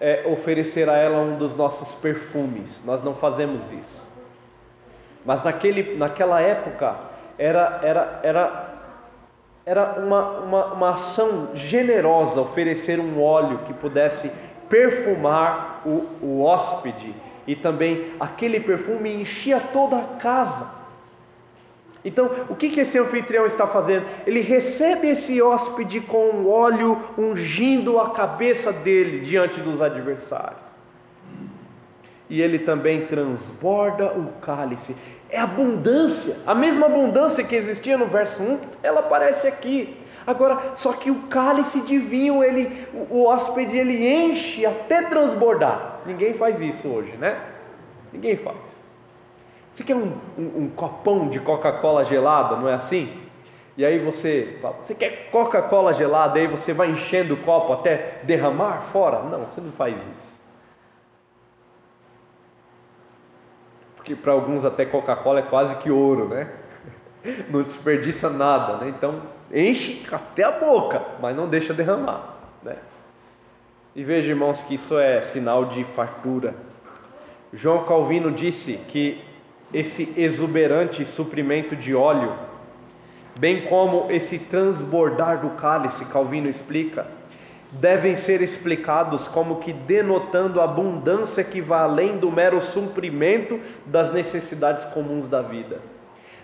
é 0.00 0.26
oferecer 0.26 0.88
a 0.88 0.96
ela 0.96 1.18
um 1.18 1.36
dos 1.36 1.54
nossos 1.54 1.92
perfumes. 1.96 2.82
Nós 2.84 3.02
não 3.02 3.14
fazemos 3.14 3.70
isso. 3.70 4.10
Mas 5.24 5.42
naquele, 5.42 5.96
naquela 5.96 6.40
época 6.40 6.96
era, 7.38 7.80
era, 7.82 8.20
era, 8.22 8.74
era 9.64 10.00
uma, 10.00 10.30
uma, 10.40 10.64
uma 10.66 10.90
ação 10.90 11.50
generosa 11.54 12.40
oferecer 12.40 12.98
um 12.98 13.22
óleo 13.22 13.58
que 13.66 13.74
pudesse 13.74 14.30
perfumar 14.68 15.82
o, 15.84 16.06
o 16.22 16.42
hóspede 16.42 17.14
e 17.50 17.56
também 17.56 18.12
aquele 18.20 18.60
perfume 18.60 19.12
enchia 19.12 19.60
toda 19.60 19.98
a 19.98 20.04
casa. 20.20 20.70
Então, 22.04 22.30
o 22.48 22.54
que, 22.54 22.70
que 22.70 22.78
esse 22.78 22.96
anfitrião 22.96 23.44
está 23.44 23.66
fazendo? 23.66 24.06
Ele 24.24 24.40
recebe 24.40 25.08
esse 25.08 25.42
hóspede 25.42 26.00
com 26.00 26.46
óleo 26.46 26.96
ungindo 27.18 27.98
a 27.98 28.10
cabeça 28.10 28.72
dele 28.72 29.22
diante 29.22 29.58
dos 29.58 29.82
adversários. 29.82 30.60
E 32.28 32.40
ele 32.40 32.60
também 32.60 33.06
transborda 33.06 34.12
o 34.12 34.28
cálice. 34.40 34.94
É 35.28 35.40
abundância, 35.40 36.36
a 36.46 36.54
mesma 36.54 36.86
abundância 36.86 37.42
que 37.42 37.56
existia 37.56 37.98
no 37.98 38.06
verso 38.06 38.40
1, 38.40 38.60
ela 38.80 39.00
aparece 39.00 39.48
aqui. 39.48 39.96
Agora, 40.24 40.76
só 40.76 40.92
que 40.92 41.10
o 41.10 41.22
cálice 41.22 41.80
de 41.80 41.98
vinho, 41.98 42.44
ele, 42.44 42.86
o 43.10 43.24
hóspede, 43.24 43.76
ele 43.76 44.06
enche 44.06 44.64
até 44.64 45.02
transbordar. 45.02 45.89
Ninguém 46.06 46.34
faz 46.34 46.60
isso 46.60 46.88
hoje, 46.88 47.16
né? 47.16 47.40
Ninguém 48.12 48.36
faz. 48.36 48.56
Você 49.70 49.84
quer 49.84 49.94
um, 49.94 50.12
um, 50.36 50.64
um 50.64 50.68
copão 50.68 51.28
de 51.28 51.38
Coca-Cola 51.38 52.04
gelada, 52.04 52.56
não 52.56 52.68
é 52.68 52.74
assim? 52.74 53.20
E 53.76 53.84
aí 53.84 53.98
você 53.98 54.58
fala, 54.60 54.76
você 54.82 54.94
quer 54.94 55.30
Coca-Cola 55.30 55.92
gelada, 55.92 56.38
aí 56.38 56.46
você 56.46 56.72
vai 56.72 56.90
enchendo 56.90 57.34
o 57.34 57.36
copo 57.38 57.72
até 57.72 58.20
derramar 58.24 58.82
fora? 58.82 59.22
Não, 59.22 59.40
você 59.40 59.60
não 59.60 59.72
faz 59.72 59.96
isso. 59.96 60.40
Porque 63.96 64.16
para 64.16 64.32
alguns 64.32 64.64
até 64.64 64.84
Coca-Cola 64.84 65.40
é 65.40 65.42
quase 65.42 65.76
que 65.76 65.90
ouro, 65.90 66.28
né? 66.28 66.50
Não 67.50 67.62
desperdiça 67.62 68.30
nada, 68.30 68.78
né? 68.78 68.88
Então 68.88 69.20
enche 69.52 70.06
até 70.10 70.42
a 70.42 70.50
boca, 70.50 71.02
mas 71.20 71.36
não 71.36 71.48
deixa 71.48 71.74
derramar, 71.74 72.36
né? 72.62 72.76
E 73.94 74.04
veja, 74.04 74.30
irmãos, 74.30 74.62
que 74.62 74.74
isso 74.74 74.96
é 74.98 75.20
sinal 75.20 75.66
de 75.66 75.82
fartura. 75.82 76.54
João 77.52 77.84
Calvino 77.84 78.30
disse 78.30 78.78
que 78.88 79.20
esse 79.74 80.12
exuberante 80.16 81.04
suprimento 81.04 81.74
de 81.74 81.92
óleo, 81.94 82.32
bem 83.38 83.62
como 83.62 84.06
esse 84.10 84.38
transbordar 84.38 85.40
do 85.40 85.50
cálice, 85.50 86.04
Calvino 86.04 86.48
explica, 86.48 87.06
devem 87.72 88.14
ser 88.14 88.42
explicados 88.42 89.26
como 89.26 89.56
que 89.56 89.72
denotando 89.72 90.60
abundância 90.60 91.42
que 91.42 91.60
vai 91.60 91.80
além 91.80 92.16
do 92.16 92.30
mero 92.30 92.60
suprimento 92.60 93.58
das 93.86 94.12
necessidades 94.12 94.84
comuns 94.84 95.28
da 95.28 95.42
vida. 95.42 95.80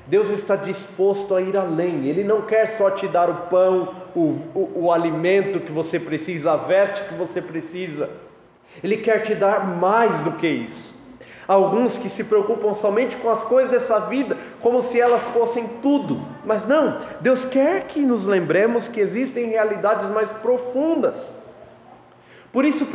Deus 0.06 0.30
está 0.30 0.54
disposto 0.54 1.34
a 1.34 1.42
ir 1.42 1.56
além, 1.56 2.06
Ele 2.06 2.22
não 2.22 2.42
quer 2.42 2.66
só 2.66 2.90
te 2.90 3.08
dar 3.08 3.28
o 3.28 3.34
pão, 3.48 3.94
o, 4.14 4.38
o, 4.54 4.72
o 4.84 4.92
alimento 4.92 5.60
que 5.60 5.72
você 5.72 5.98
precisa, 5.98 6.52
a 6.52 6.56
veste 6.56 7.02
que 7.08 7.14
você 7.14 7.42
precisa, 7.42 8.08
Ele 8.82 8.98
quer 8.98 9.22
te 9.22 9.34
dar 9.34 9.66
mais 9.66 10.20
do 10.20 10.32
que 10.32 10.46
isso. 10.46 10.94
Alguns 11.48 11.96
que 11.96 12.08
se 12.08 12.24
preocupam 12.24 12.74
somente 12.74 13.16
com 13.16 13.30
as 13.30 13.42
coisas 13.42 13.70
dessa 13.70 14.00
vida, 14.00 14.36
como 14.60 14.82
se 14.82 15.00
elas 15.00 15.22
fossem 15.32 15.66
tudo. 15.80 16.20
Mas 16.44 16.66
não, 16.66 16.98
Deus 17.20 17.44
quer 17.44 17.86
que 17.86 18.00
nos 18.00 18.26
lembremos 18.26 18.88
que 18.88 19.00
existem 19.00 19.50
realidades 19.50 20.10
mais 20.10 20.30
profundas. 20.32 21.32
Por 22.56 22.64
isso, 22.64 22.86
1 22.86 22.88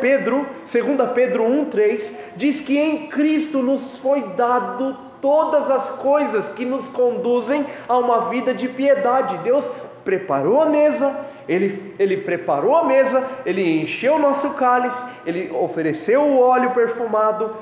Pedro, 0.00 0.46
2 0.60 1.10
Pedro 1.12 1.42
1,3 1.42 2.14
diz 2.36 2.60
que 2.60 2.78
em 2.78 3.08
Cristo 3.08 3.58
nos 3.58 3.98
foi 3.98 4.22
dado 4.36 4.96
todas 5.20 5.68
as 5.72 5.90
coisas 5.90 6.48
que 6.50 6.64
nos 6.64 6.88
conduzem 6.88 7.66
a 7.88 7.98
uma 7.98 8.28
vida 8.28 8.54
de 8.54 8.68
piedade. 8.68 9.38
Deus 9.38 9.68
preparou 10.04 10.62
a 10.62 10.66
mesa, 10.66 11.26
ele, 11.48 11.96
ele 11.98 12.18
preparou 12.18 12.76
a 12.76 12.84
mesa, 12.84 13.28
ele 13.44 13.82
encheu 13.82 14.14
o 14.14 14.18
nosso 14.20 14.50
cálice, 14.50 15.02
ele 15.26 15.50
ofereceu 15.50 16.22
o 16.22 16.38
óleo 16.38 16.70
perfumado, 16.70 17.56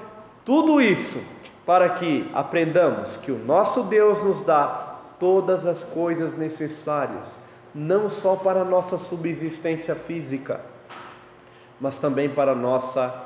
tudo 0.45 0.79
isso 0.79 1.19
para 1.65 1.89
que 1.89 2.31
aprendamos 2.35 3.17
que 3.17 3.33
o 3.33 3.39
nosso 3.39 3.83
Deus 3.85 4.23
nos 4.23 4.43
dá 4.43 4.99
todas 5.19 5.65
as 5.65 5.83
coisas 5.83 6.37
necessárias, 6.37 7.39
não 7.75 8.11
só 8.11 8.37
para 8.37 8.61
a 8.61 8.65
nossa 8.65 8.99
subsistência 8.99 9.95
física, 9.95 10.76
mas 11.81 11.99
também 11.99 12.29
para 12.29 12.55
nossa 12.55 13.25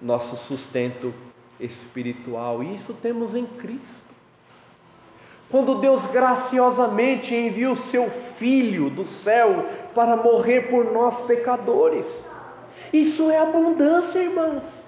nosso 0.00 0.36
sustento 0.36 1.12
espiritual. 1.58 2.62
E 2.62 2.74
isso 2.74 2.94
temos 2.94 3.34
em 3.34 3.46
Cristo. 3.46 4.08
Quando 5.50 5.76
Deus 5.76 6.06
graciosamente 6.06 7.34
envia 7.34 7.70
o 7.70 7.76
seu 7.76 8.10
filho 8.10 8.90
do 8.90 9.06
céu 9.06 9.66
para 9.94 10.16
morrer 10.16 10.68
por 10.68 10.92
nós 10.92 11.20
pecadores. 11.22 12.28
Isso 12.92 13.30
é 13.30 13.38
abundância, 13.38 14.18
irmãos. 14.18 14.84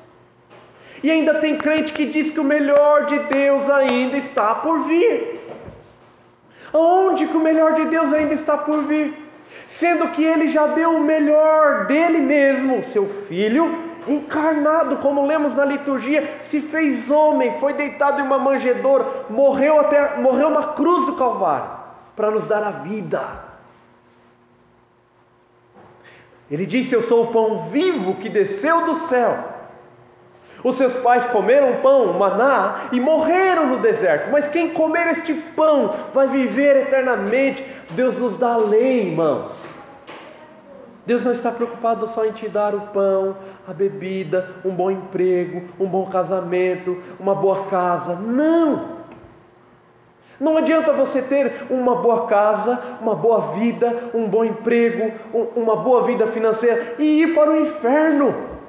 E 1.03 1.11
ainda 1.11 1.41
tem 1.41 1.57
crente 1.57 1.93
que 1.93 2.07
diz 2.07 2.31
que 2.31 2.39
o 2.39 2.45
melhor 2.45 3.07
de 3.07 3.19
Deus 3.21 3.71
ainda 3.71 4.19
está 4.19 4.55
por 4.57 4.85
vir. 4.85 5.41
Aonde 6.73 7.27
que 7.27 7.37
o 7.37 7.41
melhor 7.41 7.73
de 7.75 7.87
Deus 7.87 8.13
ainda 8.13 8.35
está 8.35 8.59
por 8.59 8.85
vir? 8.85 9.30
Sendo 9.67 10.09
que 10.09 10.25
ele 10.25 10.49
já 10.49 10.67
deu 10.69 10.91
o 10.97 11.05
melhor 11.05 11.87
dele 11.87 12.19
mesmo, 12.19 12.83
seu 12.83 13.09
filho, 13.09 13.79
encarnado, 14.07 14.97
como 14.97 15.27
lemos 15.27 15.55
na 15.55 15.65
liturgia, 15.65 16.39
se 16.43 16.61
fez 16.61 17.11
homem, 17.11 17.59
foi 17.59 17.73
deitado 17.73 18.21
em 18.21 18.25
uma 18.25 18.39
manjedoura, 18.39 19.27
morreu 19.29 19.81
até 19.81 20.17
morreu 20.17 20.51
na 20.51 20.69
cruz 20.69 21.07
do 21.07 21.17
Calvário 21.17 21.71
para 22.17 22.31
nos 22.31 22.47
dar 22.47 22.63
a 22.63 22.71
vida. 22.71 23.51
Ele 26.51 26.67
disse: 26.67 26.95
"Eu 26.95 27.03
sou 27.03 27.25
o 27.25 27.27
pão 27.29 27.69
vivo 27.71 28.17
que 28.17 28.29
desceu 28.29 28.85
do 28.85 28.95
céu". 28.95 29.50
Os 30.63 30.77
seus 30.77 30.95
pais 30.95 31.25
comeram 31.27 31.77
pão, 31.77 32.13
maná, 32.15 32.89
e 32.93 33.01
morreram 33.01 33.67
no 33.67 33.79
deserto. 33.79 34.31
Mas 34.31 34.49
quem 34.49 34.71
comer 34.71 35.09
este 35.09 35.35
pão 35.35 35.95
vai 36.13 36.27
viver 36.27 36.77
eternamente. 36.77 37.65
Deus 37.91 38.19
nos 38.19 38.37
dá 38.37 38.55
a 38.55 38.59
lei, 38.59 39.09
irmãos. 39.09 39.69
Deus 41.07 41.25
não 41.25 41.33
está 41.33 41.51
preocupado 41.51 42.07
só 42.07 42.25
em 42.25 42.33
te 42.33 42.49
dar 42.49 42.75
o 42.75 42.81
pão, 42.93 43.37
a 43.67 43.73
bebida, 43.73 44.49
um 44.65 44.71
bom 44.71 44.91
emprego, 44.91 45.63
um 45.79 45.87
bom 45.87 46.07
casamento, 46.07 46.99
uma 47.19 47.35
boa 47.35 47.65
casa. 47.65 48.15
Não! 48.15 49.01
Não 50.39 50.57
adianta 50.57 50.93
você 50.93 51.21
ter 51.21 51.67
uma 51.69 51.97
boa 51.97 52.27
casa, 52.27 52.81
uma 53.01 53.15
boa 53.15 53.53
vida, 53.53 54.11
um 54.15 54.27
bom 54.27 54.43
emprego, 54.43 55.13
uma 55.55 55.77
boa 55.77 56.03
vida 56.05 56.27
financeira 56.27 56.95
e 56.99 57.23
ir 57.23 57.35
para 57.35 57.51
o 57.51 57.61
inferno. 57.61 58.60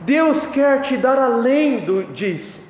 Deus 0.00 0.46
quer 0.46 0.80
te 0.82 0.96
dar 0.96 1.18
além 1.18 1.84
do, 1.84 2.04
disso. 2.04 2.60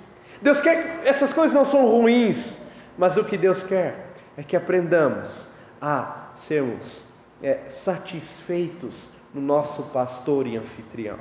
Deus 0.43 0.61
quer, 0.61 1.01
essas 1.05 1.33
coisas 1.33 1.55
não 1.55 1.64
são 1.64 1.87
ruins, 1.87 2.59
mas 2.97 3.16
o 3.16 3.25
que 3.25 3.37
Deus 3.37 3.62
quer 3.62 4.14
é 4.37 4.43
que 4.43 4.57
aprendamos 4.57 5.47
a 5.81 6.31
sermos 6.35 7.05
é, 7.43 7.61
satisfeitos 7.69 9.11
no 9.33 9.40
nosso 9.40 9.85
pastor 9.85 10.47
e 10.47 10.57
anfitrião. 10.57 11.19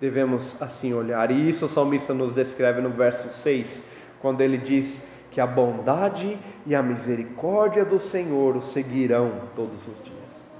Devemos 0.00 0.60
assim 0.62 0.94
olhar, 0.94 1.30
e 1.30 1.48
isso 1.48 1.66
o 1.66 1.68
salmista 1.68 2.14
nos 2.14 2.32
descreve 2.32 2.80
no 2.80 2.90
verso 2.90 3.28
6, 3.28 3.82
quando 4.20 4.40
ele 4.40 4.56
diz 4.56 5.04
que 5.30 5.40
a 5.40 5.46
bondade 5.46 6.38
e 6.66 6.74
a 6.74 6.82
misericórdia 6.82 7.84
do 7.84 7.98
Senhor 7.98 8.56
o 8.56 8.62
seguirão 8.62 9.42
todos 9.54 9.86
os 9.86 10.02
dias. 10.02 10.50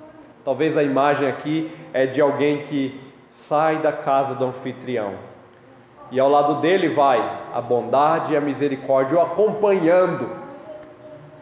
Talvez 0.44 0.76
a 0.76 0.82
imagem 0.82 1.28
aqui 1.28 1.70
é 1.92 2.06
de 2.06 2.20
alguém 2.20 2.64
que 2.64 3.09
sai 3.32 3.78
da 3.78 3.92
casa 3.92 4.34
do 4.34 4.44
anfitrião. 4.44 5.14
E 6.10 6.18
ao 6.18 6.28
lado 6.28 6.60
dele 6.60 6.88
vai 6.88 7.18
a 7.54 7.60
bondade 7.60 8.32
e 8.32 8.36
a 8.36 8.40
misericórdia, 8.40 9.18
o 9.18 9.20
acompanhando, 9.20 10.28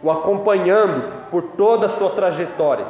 o 0.03 0.11
acompanhando 0.11 1.31
por 1.31 1.43
toda 1.57 1.87
a 1.87 1.89
sua 1.89 2.11
trajetória. 2.11 2.87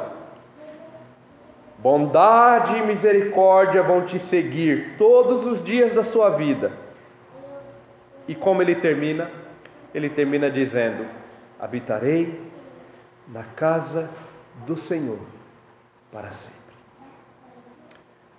Bondade 1.77 2.75
e 2.75 2.81
misericórdia 2.81 3.81
vão 3.81 4.03
te 4.03 4.19
seguir 4.19 4.95
todos 4.97 5.45
os 5.45 5.63
dias 5.63 5.93
da 5.93 6.03
sua 6.03 6.31
vida. 6.31 6.73
E 8.27 8.35
como 8.35 8.61
ele 8.61 8.75
termina? 8.75 9.31
Ele 9.93 10.09
termina 10.09 10.51
dizendo: 10.51 11.05
Habitarei 11.57 12.39
na 13.27 13.43
casa 13.43 14.09
do 14.67 14.75
Senhor 14.75 15.19
para 16.11 16.31
sempre. 16.31 16.58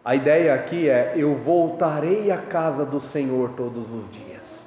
A 0.05 0.15
ideia 0.15 0.55
aqui 0.55 0.89
é: 0.89 1.15
eu 1.17 1.35
voltarei 1.35 2.31
à 2.31 2.39
casa 2.39 2.85
do 2.87 3.01
Senhor 3.01 3.51
todos 3.51 3.93
os 3.93 4.11
dias. 4.11 4.67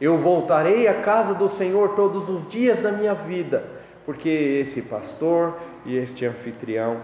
Eu 0.00 0.18
voltarei 0.18 0.86
à 0.86 1.02
casa 1.02 1.34
do 1.34 1.48
Senhor 1.48 1.94
todos 1.96 2.28
os 2.28 2.48
dias 2.48 2.80
da 2.80 2.92
minha 2.92 3.14
vida, 3.14 3.64
porque 4.04 4.28
esse 4.28 4.82
pastor 4.82 5.58
e 5.84 5.96
este 5.96 6.26
anfitrião, 6.26 7.00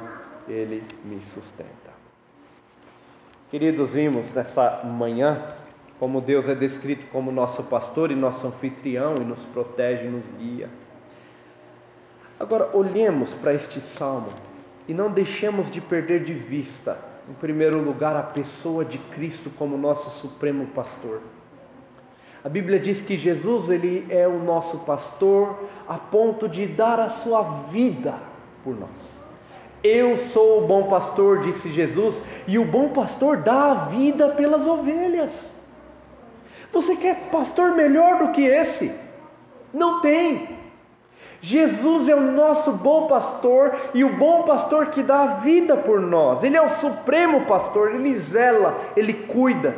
ele 0.49 0.83
me 1.05 1.21
sustenta. 1.21 1.91
Queridos, 3.51 3.93
vimos 3.93 4.33
nesta 4.33 4.83
manhã 4.85 5.43
como 5.99 6.21
Deus 6.21 6.49
é 6.49 6.55
descrito 6.55 7.05
como 7.13 7.33
nosso 7.33 7.63
pastor 7.65 8.11
e 8.11 8.15
nosso 8.15 8.47
anfitrião 8.47 9.17
e 9.17 9.21
nos 9.21 9.45
protege 9.47 10.05
e 10.05 10.09
nos 10.09 10.27
guia. 10.39 10.69
Agora, 12.39 12.71
olhemos 12.73 13.35
para 13.35 13.53
este 13.53 13.81
salmo 13.81 14.33
e 14.89 14.95
não 14.95 15.11
deixemos 15.11 15.71
de 15.71 15.81
perder 15.81 16.25
de 16.25 16.33
vista 16.33 17.10
em 17.29 17.35
primeiro 17.35 17.81
lugar, 17.81 18.17
a 18.17 18.23
pessoa 18.23 18.85
de 18.85 18.99
Cristo 18.99 19.51
como 19.51 19.77
nosso 19.77 20.11
supremo 20.21 20.67
pastor. 20.69 21.21
A 22.43 22.49
Bíblia 22.49 22.79
diz 22.79 23.01
que 23.01 23.17
Jesus 23.17 23.69
ele 23.69 24.07
é 24.09 24.27
o 24.27 24.39
nosso 24.39 24.79
pastor 24.81 25.69
a 25.87 25.99
ponto 25.99 26.49
de 26.49 26.67
dar 26.67 26.99
a 26.99 27.09
sua 27.09 27.43
vida 27.71 28.15
por 28.65 28.79
nós. 28.79 29.15
Eu 29.83 30.17
sou 30.17 30.63
o 30.63 30.67
bom 30.67 30.85
pastor, 30.85 31.41
disse 31.41 31.71
Jesus, 31.71 32.23
e 32.47 32.59
o 32.59 32.65
bom 32.65 32.91
pastor 32.91 33.39
dá 33.39 33.73
a 33.73 33.75
vida 33.87 34.29
pelas 34.31 34.67
ovelhas. 34.67 35.53
Você 36.73 36.97
quer 36.97 37.31
pastor 37.31 37.73
melhor 37.73 38.19
do 38.19 38.33
que 38.33 38.43
esse? 38.43 38.95
Não 39.73 40.01
tem. 40.01 40.60
Jesus 41.43 42.09
é 42.09 42.15
o 42.15 42.33
nosso 42.33 42.73
bom 42.73 43.07
pastor 43.09 43.75
e 43.95 44.05
o 44.05 44.17
bom 44.17 44.43
pastor 44.43 44.87
que 44.87 45.03
dá 45.03 45.23
a 45.23 45.35
vida 45.37 45.77
por 45.77 46.01
nós. 46.01 46.45
Ele 46.45 46.57
é 46.57 46.63
o 46.63 46.69
supremo 46.69 47.47
pastor, 47.47 47.95
ele 47.95 48.15
zela, 48.17 48.79
ele 48.95 49.15
cuida. 49.15 49.75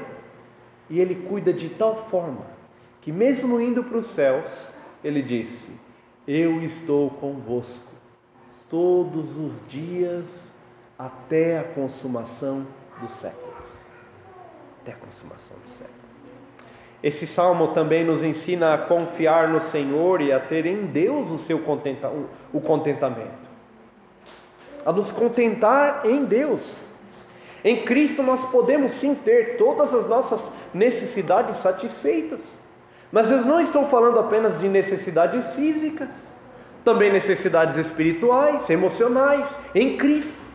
E 0.90 1.01
ele 1.01 1.14
cuida 1.14 1.53
de 1.53 1.68
tal 1.68 1.96
forma 2.09 2.44
que, 3.01 3.12
mesmo 3.12 3.61
indo 3.61 3.85
para 3.85 3.98
os 3.98 4.07
céus, 4.07 4.75
ele 5.05 5.22
disse: 5.22 5.70
Eu 6.27 6.62
estou 6.62 7.11
convosco 7.11 7.92
todos 8.68 9.38
os 9.38 9.66
dias 9.68 10.53
até 10.98 11.61
a 11.61 11.64
consumação 11.64 12.66
dos 13.01 13.12
séculos. 13.12 13.68
Até 14.81 14.92
a 14.92 14.96
consumação 14.96 15.57
dos 15.64 15.72
séculos. 15.75 16.02
Esse 17.03 17.27
salmo 17.27 17.69
também 17.69 18.05
nos 18.05 18.23
ensina 18.23 18.75
a 18.75 18.79
confiar 18.79 19.49
no 19.49 19.61
Senhor 19.61 20.21
e 20.21 20.33
a 20.33 20.38
ter 20.38 20.67
em 20.67 20.87
Deus 20.87 21.31
o 21.31 21.38
seu 21.38 21.59
contenta, 21.59 22.11
o 22.53 22.61
contentamento. 22.61 23.51
A 24.87 24.93
nos 24.93 25.11
contentar 25.11 26.03
em 26.05 26.25
Deus. 26.25 26.81
Em 27.65 27.85
Cristo 27.85 28.23
nós 28.23 28.45
podemos 28.51 28.93
sim 28.93 29.15
ter 29.15 29.57
todas 29.57 29.93
as 29.93 30.07
nossas 30.09 30.50
necessidades 30.73 31.59
satisfeitas. 31.59 32.59
Mas 33.11 33.31
eu 33.31 33.42
não 33.42 33.61
estou 33.61 33.85
falando 33.85 34.19
apenas 34.19 34.59
de 34.59 34.69
necessidades 34.69 35.53
físicas, 35.55 36.29
também 36.85 37.13
necessidades 37.13 37.77
espirituais, 37.77 38.69
emocionais, 38.71 39.59
em 39.75 39.96
Cristo. 39.96 40.52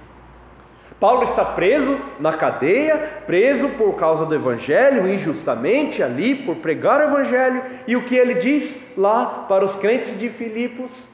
Paulo 0.99 1.23
está 1.23 1.45
preso 1.45 1.95
na 2.19 2.33
cadeia, 2.33 3.21
preso 3.27 3.69
por 3.69 3.93
causa 3.93 4.25
do 4.25 4.33
Evangelho, 4.33 5.07
injustamente 5.07 6.01
ali, 6.01 6.33
por 6.35 6.55
pregar 6.55 6.99
o 6.99 7.03
Evangelho, 7.03 7.63
e 7.87 7.95
o 7.95 8.03
que 8.03 8.15
ele 8.15 8.33
diz 8.33 8.79
lá 8.97 9.45
para 9.47 9.63
os 9.63 9.75
crentes 9.75 10.17
de 10.17 10.27
Filipos? 10.27 11.07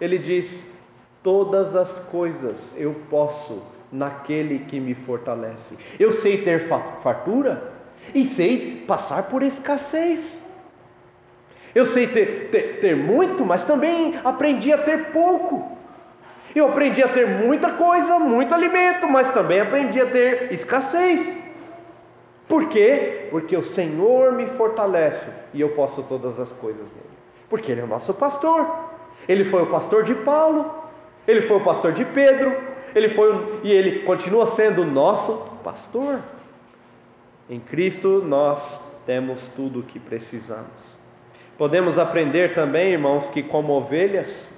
Ele 0.00 0.18
diz: 0.18 0.68
Todas 1.22 1.76
as 1.76 2.00
coisas 2.10 2.74
eu 2.76 2.92
posso 3.08 3.62
naquele 3.92 4.60
que 4.60 4.80
me 4.80 4.94
fortalece. 4.94 5.76
Eu 5.98 6.12
sei 6.12 6.42
ter 6.42 6.68
fartura 7.02 7.72
e 8.12 8.24
sei 8.24 8.84
passar 8.86 9.24
por 9.24 9.42
escassez. 9.42 10.40
Eu 11.72 11.86
sei 11.86 12.08
ter, 12.08 12.48
ter, 12.50 12.80
ter 12.80 12.96
muito, 12.96 13.44
mas 13.44 13.62
também 13.62 14.18
aprendi 14.24 14.72
a 14.72 14.78
ter 14.78 15.12
pouco. 15.12 15.78
Eu 16.54 16.68
aprendi 16.68 17.02
a 17.02 17.08
ter 17.08 17.26
muita 17.26 17.70
coisa, 17.72 18.18
muito 18.18 18.54
alimento, 18.54 19.08
mas 19.08 19.30
também 19.30 19.60
aprendi 19.60 20.00
a 20.00 20.06
ter 20.06 20.52
escassez. 20.52 21.36
Por 22.48 22.68
quê? 22.68 23.28
Porque 23.30 23.56
o 23.56 23.62
Senhor 23.62 24.32
me 24.32 24.46
fortalece 24.46 25.32
e 25.54 25.60
eu 25.60 25.70
posso 25.70 26.02
todas 26.02 26.40
as 26.40 26.50
coisas 26.50 26.90
nele. 26.90 27.06
Porque 27.48 27.70
Ele 27.70 27.80
é 27.80 27.84
o 27.84 27.86
nosso 27.86 28.12
pastor. 28.12 28.90
Ele 29.28 29.44
foi 29.44 29.62
o 29.62 29.66
pastor 29.66 30.02
de 30.02 30.14
Paulo, 30.14 30.74
ele 31.26 31.42
foi 31.42 31.58
o 31.58 31.64
pastor 31.64 31.92
de 31.92 32.04
Pedro, 32.04 32.56
ele 32.94 33.08
foi 33.08 33.60
e 33.62 33.70
ele 33.70 34.00
continua 34.00 34.46
sendo 34.46 34.82
o 34.82 34.86
nosso 34.86 35.36
pastor. 35.62 36.20
Em 37.48 37.60
Cristo 37.60 38.22
nós 38.26 38.80
temos 39.06 39.48
tudo 39.48 39.80
o 39.80 39.82
que 39.82 39.98
precisamos. 39.98 40.98
Podemos 41.58 41.98
aprender 41.98 42.54
também, 42.54 42.92
irmãos, 42.92 43.28
que 43.28 43.42
como 43.42 43.74
ovelhas, 43.74 44.52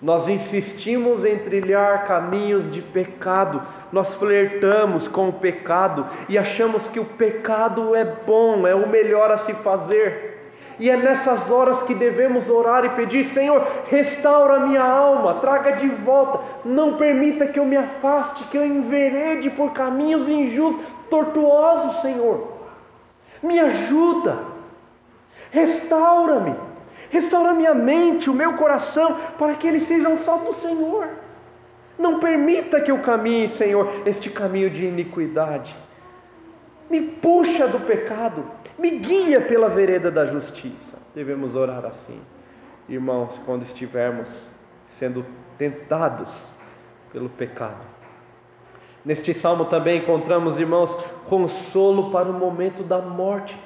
nós 0.00 0.28
insistimos 0.28 1.24
em 1.24 1.38
trilhar 1.38 2.04
caminhos 2.06 2.70
de 2.70 2.82
pecado, 2.82 3.62
nós 3.90 4.12
flertamos 4.14 5.08
com 5.08 5.30
o 5.30 5.32
pecado 5.32 6.06
e 6.28 6.36
achamos 6.36 6.86
que 6.86 7.00
o 7.00 7.04
pecado 7.04 7.94
é 7.94 8.04
bom, 8.04 8.66
é 8.66 8.74
o 8.74 8.88
melhor 8.88 9.30
a 9.30 9.38
se 9.38 9.54
fazer. 9.54 10.36
E 10.78 10.90
é 10.90 10.96
nessas 10.96 11.50
horas 11.50 11.82
que 11.82 11.94
devemos 11.94 12.50
orar 12.50 12.84
e 12.84 12.90
pedir: 12.90 13.24
Senhor, 13.24 13.66
restaura 13.86 14.66
minha 14.66 14.82
alma, 14.82 15.34
traga 15.34 15.72
de 15.72 15.88
volta, 15.88 16.40
não 16.64 16.98
permita 16.98 17.46
que 17.46 17.58
eu 17.58 17.64
me 17.64 17.78
afaste, 17.78 18.44
que 18.44 18.58
eu 18.58 18.66
enverede 18.66 19.48
por 19.48 19.72
caminhos 19.72 20.28
injustos, 20.28 20.84
tortuosos, 21.08 22.02
Senhor. 22.02 22.52
Me 23.42 23.58
ajuda, 23.58 24.38
restaura-me. 25.50 26.65
Restaura 27.10 27.54
minha 27.54 27.74
mente, 27.74 28.28
o 28.28 28.34
meu 28.34 28.54
coração, 28.54 29.16
para 29.38 29.54
que 29.54 29.66
eles 29.66 29.84
sejam 29.84 30.16
só 30.16 30.38
do 30.38 30.54
Senhor. 30.54 31.08
Não 31.98 32.20
permita 32.20 32.80
que 32.80 32.90
eu 32.90 32.98
caminhe, 32.98 33.48
Senhor, 33.48 34.02
este 34.04 34.28
caminho 34.28 34.68
de 34.68 34.84
iniquidade. 34.84 35.74
Me 36.90 37.00
puxa 37.00 37.66
do 37.66 37.80
pecado, 37.80 38.44
me 38.78 38.90
guia 38.90 39.40
pela 39.40 39.68
vereda 39.68 40.10
da 40.10 40.26
justiça. 40.26 40.96
Devemos 41.14 41.56
orar 41.56 41.84
assim, 41.84 42.20
irmãos, 42.88 43.40
quando 43.44 43.62
estivermos 43.62 44.28
sendo 44.88 45.24
tentados 45.58 46.50
pelo 47.12 47.28
pecado. 47.28 47.84
Neste 49.04 49.32
salmo 49.32 49.64
também 49.64 49.98
encontramos, 49.98 50.58
irmãos, 50.58 50.92
consolo 51.28 52.10
para 52.10 52.28
o 52.28 52.32
momento 52.32 52.82
da 52.82 52.98
morte. 52.98 53.56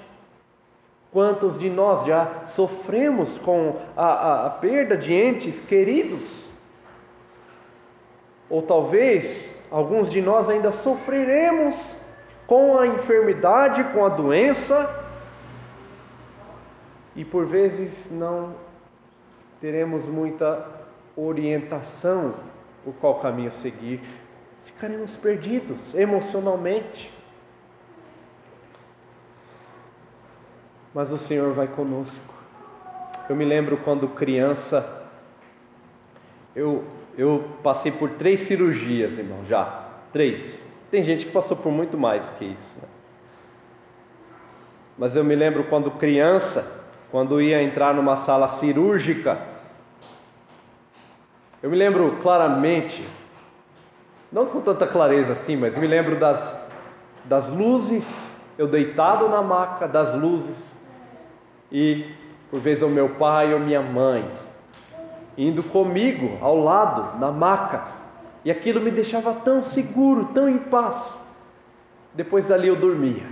Quantos 1.12 1.58
de 1.58 1.68
nós 1.68 2.06
já 2.06 2.46
sofremos 2.46 3.36
com 3.38 3.76
a, 3.96 4.06
a, 4.06 4.46
a 4.46 4.50
perda 4.50 4.96
de 4.96 5.12
entes 5.12 5.60
queridos? 5.60 6.50
Ou 8.48 8.62
talvez 8.62 9.52
alguns 9.70 10.08
de 10.08 10.20
nós 10.20 10.48
ainda 10.48 10.70
sofreremos 10.70 11.96
com 12.46 12.78
a 12.78 12.86
enfermidade, 12.86 13.84
com 13.92 14.04
a 14.04 14.08
doença, 14.08 14.88
e 17.14 17.24
por 17.24 17.44
vezes 17.44 18.10
não 18.10 18.54
teremos 19.60 20.06
muita 20.06 20.66
orientação 21.16 22.34
por 22.84 22.94
qual 22.94 23.20
caminho 23.20 23.52
seguir, 23.52 24.00
ficaremos 24.64 25.16
perdidos 25.16 25.94
emocionalmente. 25.94 27.12
Mas 30.94 31.12
o 31.12 31.18
Senhor 31.18 31.52
vai 31.52 31.68
conosco. 31.68 32.34
Eu 33.28 33.36
me 33.36 33.44
lembro 33.44 33.76
quando 33.78 34.08
criança, 34.08 35.08
eu, 36.54 36.84
eu 37.16 37.48
passei 37.62 37.92
por 37.92 38.10
três 38.10 38.40
cirurgias, 38.40 39.16
irmão, 39.16 39.44
já, 39.48 39.84
três. 40.12 40.66
Tem 40.90 41.04
gente 41.04 41.26
que 41.26 41.32
passou 41.32 41.56
por 41.56 41.70
muito 41.70 41.96
mais 41.96 42.26
do 42.26 42.32
que 42.32 42.44
isso. 42.44 42.78
Né? 42.80 42.88
Mas 44.98 45.14
eu 45.14 45.22
me 45.22 45.34
lembro 45.36 45.64
quando 45.64 45.90
criança, 45.92 46.84
quando 47.10 47.40
ia 47.40 47.62
entrar 47.62 47.94
numa 47.94 48.16
sala 48.16 48.48
cirúrgica, 48.48 49.38
eu 51.62 51.70
me 51.70 51.76
lembro 51.76 52.18
claramente, 52.22 53.06
não 54.32 54.46
com 54.46 54.60
tanta 54.60 54.86
clareza 54.86 55.32
assim, 55.32 55.56
mas 55.56 55.76
me 55.76 55.86
lembro 55.86 56.18
das, 56.18 56.68
das 57.24 57.48
luzes, 57.48 58.36
eu 58.58 58.66
deitado 58.66 59.28
na 59.28 59.40
maca, 59.40 59.86
das 59.86 60.14
luzes, 60.14 60.69
e 61.70 62.12
por 62.50 62.60
vezes 62.60 62.82
o 62.82 62.88
meu 62.88 63.10
pai 63.10 63.54
ou 63.54 63.60
minha 63.60 63.80
mãe 63.80 64.28
indo 65.38 65.62
comigo 65.62 66.36
ao 66.40 66.58
lado 66.58 67.18
na 67.18 67.30
maca, 67.30 67.84
e 68.44 68.50
aquilo 68.50 68.80
me 68.80 68.90
deixava 68.90 69.32
tão 69.34 69.62
seguro, 69.62 70.26
tão 70.34 70.48
em 70.48 70.58
paz. 70.58 71.18
Depois 72.14 72.48
dali 72.48 72.68
eu 72.68 72.76
dormia. 72.76 73.26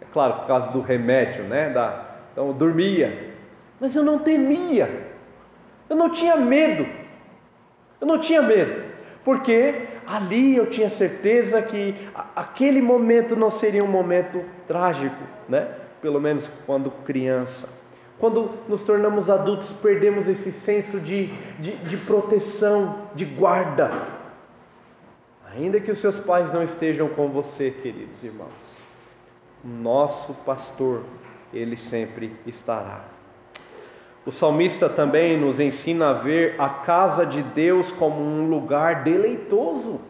É 0.00 0.04
claro, 0.12 0.34
por 0.34 0.46
causa 0.46 0.70
do 0.70 0.80
remédio, 0.80 1.44
né? 1.44 1.70
Da... 1.70 2.04
Então 2.32 2.48
eu 2.48 2.52
dormia, 2.52 3.32
mas 3.80 3.94
eu 3.94 4.02
não 4.02 4.18
temia, 4.18 5.08
eu 5.88 5.96
não 5.96 6.10
tinha 6.10 6.36
medo, 6.36 6.86
eu 8.00 8.06
não 8.06 8.18
tinha 8.18 8.42
medo, 8.42 8.84
porque 9.24 9.86
ali 10.06 10.56
eu 10.56 10.68
tinha 10.68 10.90
certeza 10.90 11.62
que 11.62 11.94
aquele 12.34 12.82
momento 12.82 13.34
não 13.34 13.50
seria 13.50 13.82
um 13.82 13.88
momento 13.88 14.44
trágico, 14.66 15.22
né? 15.48 15.68
Pelo 16.00 16.20
menos 16.20 16.48
quando 16.66 16.90
criança. 17.04 17.68
Quando 18.18 18.50
nos 18.68 18.82
tornamos 18.82 19.28
adultos, 19.28 19.70
perdemos 19.72 20.26
esse 20.28 20.50
senso 20.50 20.98
de, 21.00 21.26
de, 21.58 21.76
de 21.76 21.96
proteção, 21.98 23.08
de 23.14 23.24
guarda. 23.24 23.90
Ainda 25.54 25.80
que 25.80 25.90
os 25.90 25.98
seus 25.98 26.18
pais 26.18 26.52
não 26.52 26.62
estejam 26.62 27.08
com 27.08 27.28
você, 27.28 27.70
queridos 27.70 28.22
irmãos, 28.22 28.76
nosso 29.64 30.32
pastor, 30.44 31.02
ele 31.52 31.76
sempre 31.76 32.34
estará. 32.46 33.04
O 34.24 34.32
salmista 34.32 34.88
também 34.88 35.38
nos 35.38 35.60
ensina 35.60 36.10
a 36.10 36.12
ver 36.14 36.60
a 36.60 36.68
casa 36.68 37.24
de 37.24 37.42
Deus 37.42 37.92
como 37.92 38.20
um 38.20 38.48
lugar 38.50 39.04
deleitoso. 39.04 40.00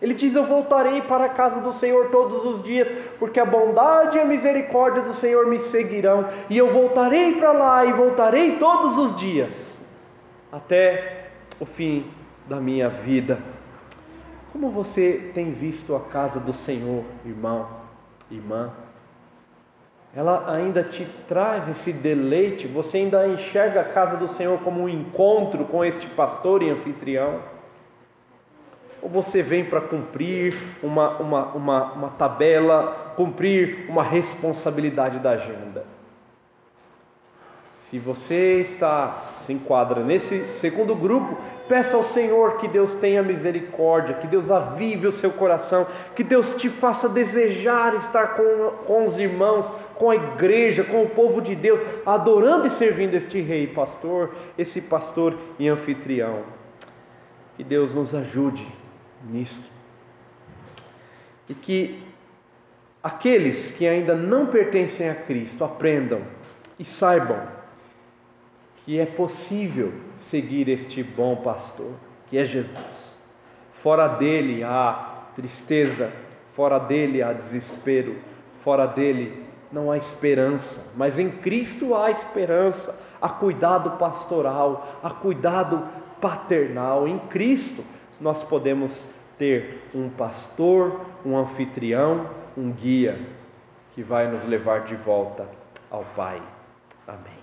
Ele 0.00 0.14
diz: 0.14 0.34
Eu 0.34 0.44
voltarei 0.44 1.02
para 1.02 1.24
a 1.24 1.28
casa 1.28 1.60
do 1.60 1.72
Senhor 1.72 2.10
todos 2.10 2.44
os 2.44 2.62
dias, 2.62 2.88
porque 3.18 3.40
a 3.40 3.44
bondade 3.44 4.18
e 4.18 4.20
a 4.20 4.24
misericórdia 4.24 5.02
do 5.02 5.14
Senhor 5.14 5.46
me 5.46 5.58
seguirão, 5.58 6.28
e 6.50 6.58
eu 6.58 6.72
voltarei 6.72 7.34
para 7.36 7.52
lá 7.52 7.84
e 7.84 7.92
voltarei 7.92 8.56
todos 8.56 8.98
os 8.98 9.16
dias, 9.16 9.76
até 10.52 11.30
o 11.58 11.64
fim 11.64 12.10
da 12.46 12.60
minha 12.60 12.88
vida. 12.88 13.38
Como 14.52 14.70
você 14.70 15.30
tem 15.34 15.52
visto 15.52 15.94
a 15.94 16.00
casa 16.00 16.40
do 16.40 16.52
Senhor, 16.52 17.04
irmão, 17.24 17.68
irmã? 18.30 18.72
Ela 20.14 20.50
ainda 20.50 20.82
te 20.82 21.06
traz 21.28 21.68
esse 21.68 21.92
deleite, 21.92 22.66
você 22.66 22.98
ainda 22.98 23.28
enxerga 23.28 23.82
a 23.82 23.84
casa 23.84 24.16
do 24.16 24.26
Senhor 24.26 24.58
como 24.60 24.82
um 24.82 24.88
encontro 24.88 25.66
com 25.66 25.84
este 25.84 26.06
pastor 26.06 26.62
e 26.62 26.70
anfitrião? 26.70 27.55
Ou 29.06 29.10
você 29.10 29.40
vem 29.40 29.64
para 29.64 29.80
cumprir 29.80 30.58
uma, 30.82 31.18
uma, 31.18 31.44
uma, 31.52 31.92
uma 31.92 32.08
tabela, 32.08 33.12
cumprir 33.14 33.86
uma 33.88 34.02
responsabilidade 34.02 35.20
da 35.20 35.30
agenda? 35.30 35.84
Se 37.76 38.00
você 38.00 38.54
está 38.54 39.34
se 39.42 39.52
enquadra 39.52 40.02
nesse 40.02 40.52
segundo 40.54 40.92
grupo, 40.96 41.38
peça 41.68 41.96
ao 41.96 42.02
Senhor 42.02 42.56
que 42.56 42.66
Deus 42.66 42.94
tenha 42.94 43.22
misericórdia, 43.22 44.16
que 44.16 44.26
Deus 44.26 44.50
avive 44.50 45.06
o 45.06 45.12
seu 45.12 45.30
coração, 45.30 45.86
que 46.16 46.24
Deus 46.24 46.56
te 46.56 46.68
faça 46.68 47.08
desejar 47.08 47.94
estar 47.94 48.34
com, 48.34 48.70
com 48.88 49.04
os 49.04 49.16
irmãos, 49.16 49.72
com 49.94 50.10
a 50.10 50.16
igreja, 50.16 50.82
com 50.82 51.04
o 51.04 51.10
povo 51.10 51.40
de 51.40 51.54
Deus, 51.54 51.80
adorando 52.04 52.66
e 52.66 52.70
servindo 52.70 53.14
este 53.14 53.40
rei, 53.40 53.68
pastor, 53.68 54.34
esse 54.58 54.80
pastor 54.80 55.38
e 55.60 55.68
anfitrião. 55.68 56.40
Que 57.56 57.62
Deus 57.62 57.94
nos 57.94 58.12
ajude 58.12 58.66
nisto. 59.24 59.68
E 61.48 61.54
que 61.54 62.02
aqueles 63.02 63.70
que 63.72 63.86
ainda 63.86 64.14
não 64.14 64.46
pertencem 64.46 65.08
a 65.08 65.14
Cristo 65.14 65.64
aprendam 65.64 66.22
e 66.78 66.84
saibam 66.84 67.40
que 68.84 68.98
é 68.98 69.06
possível 69.06 69.92
seguir 70.16 70.68
este 70.68 71.02
bom 71.02 71.36
pastor, 71.36 71.92
que 72.28 72.38
é 72.38 72.44
Jesus. 72.44 73.18
Fora 73.72 74.06
dele 74.08 74.62
há 74.62 75.24
tristeza, 75.34 76.12
fora 76.54 76.78
dele 76.78 77.22
há 77.22 77.32
desespero, 77.32 78.16
fora 78.60 78.86
dele 78.86 79.44
não 79.72 79.90
há 79.90 79.96
esperança, 79.96 80.92
mas 80.96 81.18
em 81.18 81.30
Cristo 81.30 81.94
há 81.94 82.10
esperança, 82.10 82.98
há 83.20 83.28
cuidado 83.28 83.90
pastoral, 83.98 84.98
há 85.02 85.10
cuidado 85.10 85.82
paternal. 86.20 87.06
Em 87.06 87.18
Cristo 87.18 87.84
nós 88.20 88.42
podemos 88.42 89.08
ter 89.38 89.82
um 89.94 90.08
pastor, 90.08 91.00
um 91.24 91.36
anfitrião, 91.36 92.30
um 92.56 92.72
guia 92.72 93.18
que 93.92 94.02
vai 94.02 94.30
nos 94.30 94.44
levar 94.44 94.84
de 94.84 94.96
volta 94.96 95.48
ao 95.90 96.04
Pai. 96.16 96.42
Amém. 97.06 97.38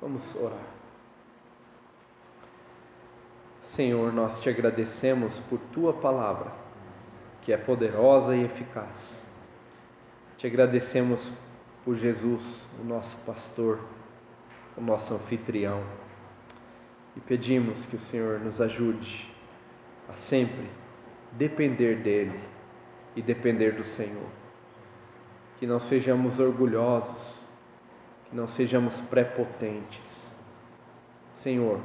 Vamos 0.00 0.34
orar. 0.34 0.58
Senhor, 3.62 4.12
nós 4.12 4.38
te 4.38 4.50
agradecemos 4.50 5.38
por 5.48 5.58
tua 5.72 5.92
palavra, 5.92 6.52
que 7.40 7.52
é 7.52 7.56
poderosa 7.56 8.36
e 8.36 8.44
eficaz. 8.44 9.24
Te 10.36 10.46
agradecemos 10.46 11.30
por 11.84 11.96
Jesus, 11.96 12.66
o 12.80 12.84
nosso 12.84 13.16
pastor, 13.24 13.78
o 14.76 14.80
nosso 14.80 15.14
anfitrião. 15.14 15.82
E 17.16 17.20
pedimos 17.20 17.84
que 17.86 17.96
o 17.96 17.98
Senhor 17.98 18.40
nos 18.40 18.60
ajude 18.60 19.30
a 20.08 20.14
sempre 20.14 20.68
depender 21.32 21.96
dele 21.96 22.40
e 23.14 23.22
depender 23.22 23.72
do 23.72 23.84
Senhor. 23.84 24.28
Que 25.58 25.66
não 25.66 25.78
sejamos 25.78 26.40
orgulhosos, 26.40 27.44
que 28.28 28.36
não 28.36 28.46
sejamos 28.46 28.98
prepotentes. 29.00 30.32
Senhor, 31.36 31.80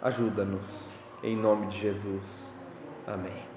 ajuda-nos, 0.00 0.90
em 1.22 1.36
nome 1.36 1.66
de 1.68 1.80
Jesus. 1.80 2.52
Amém. 3.06 3.53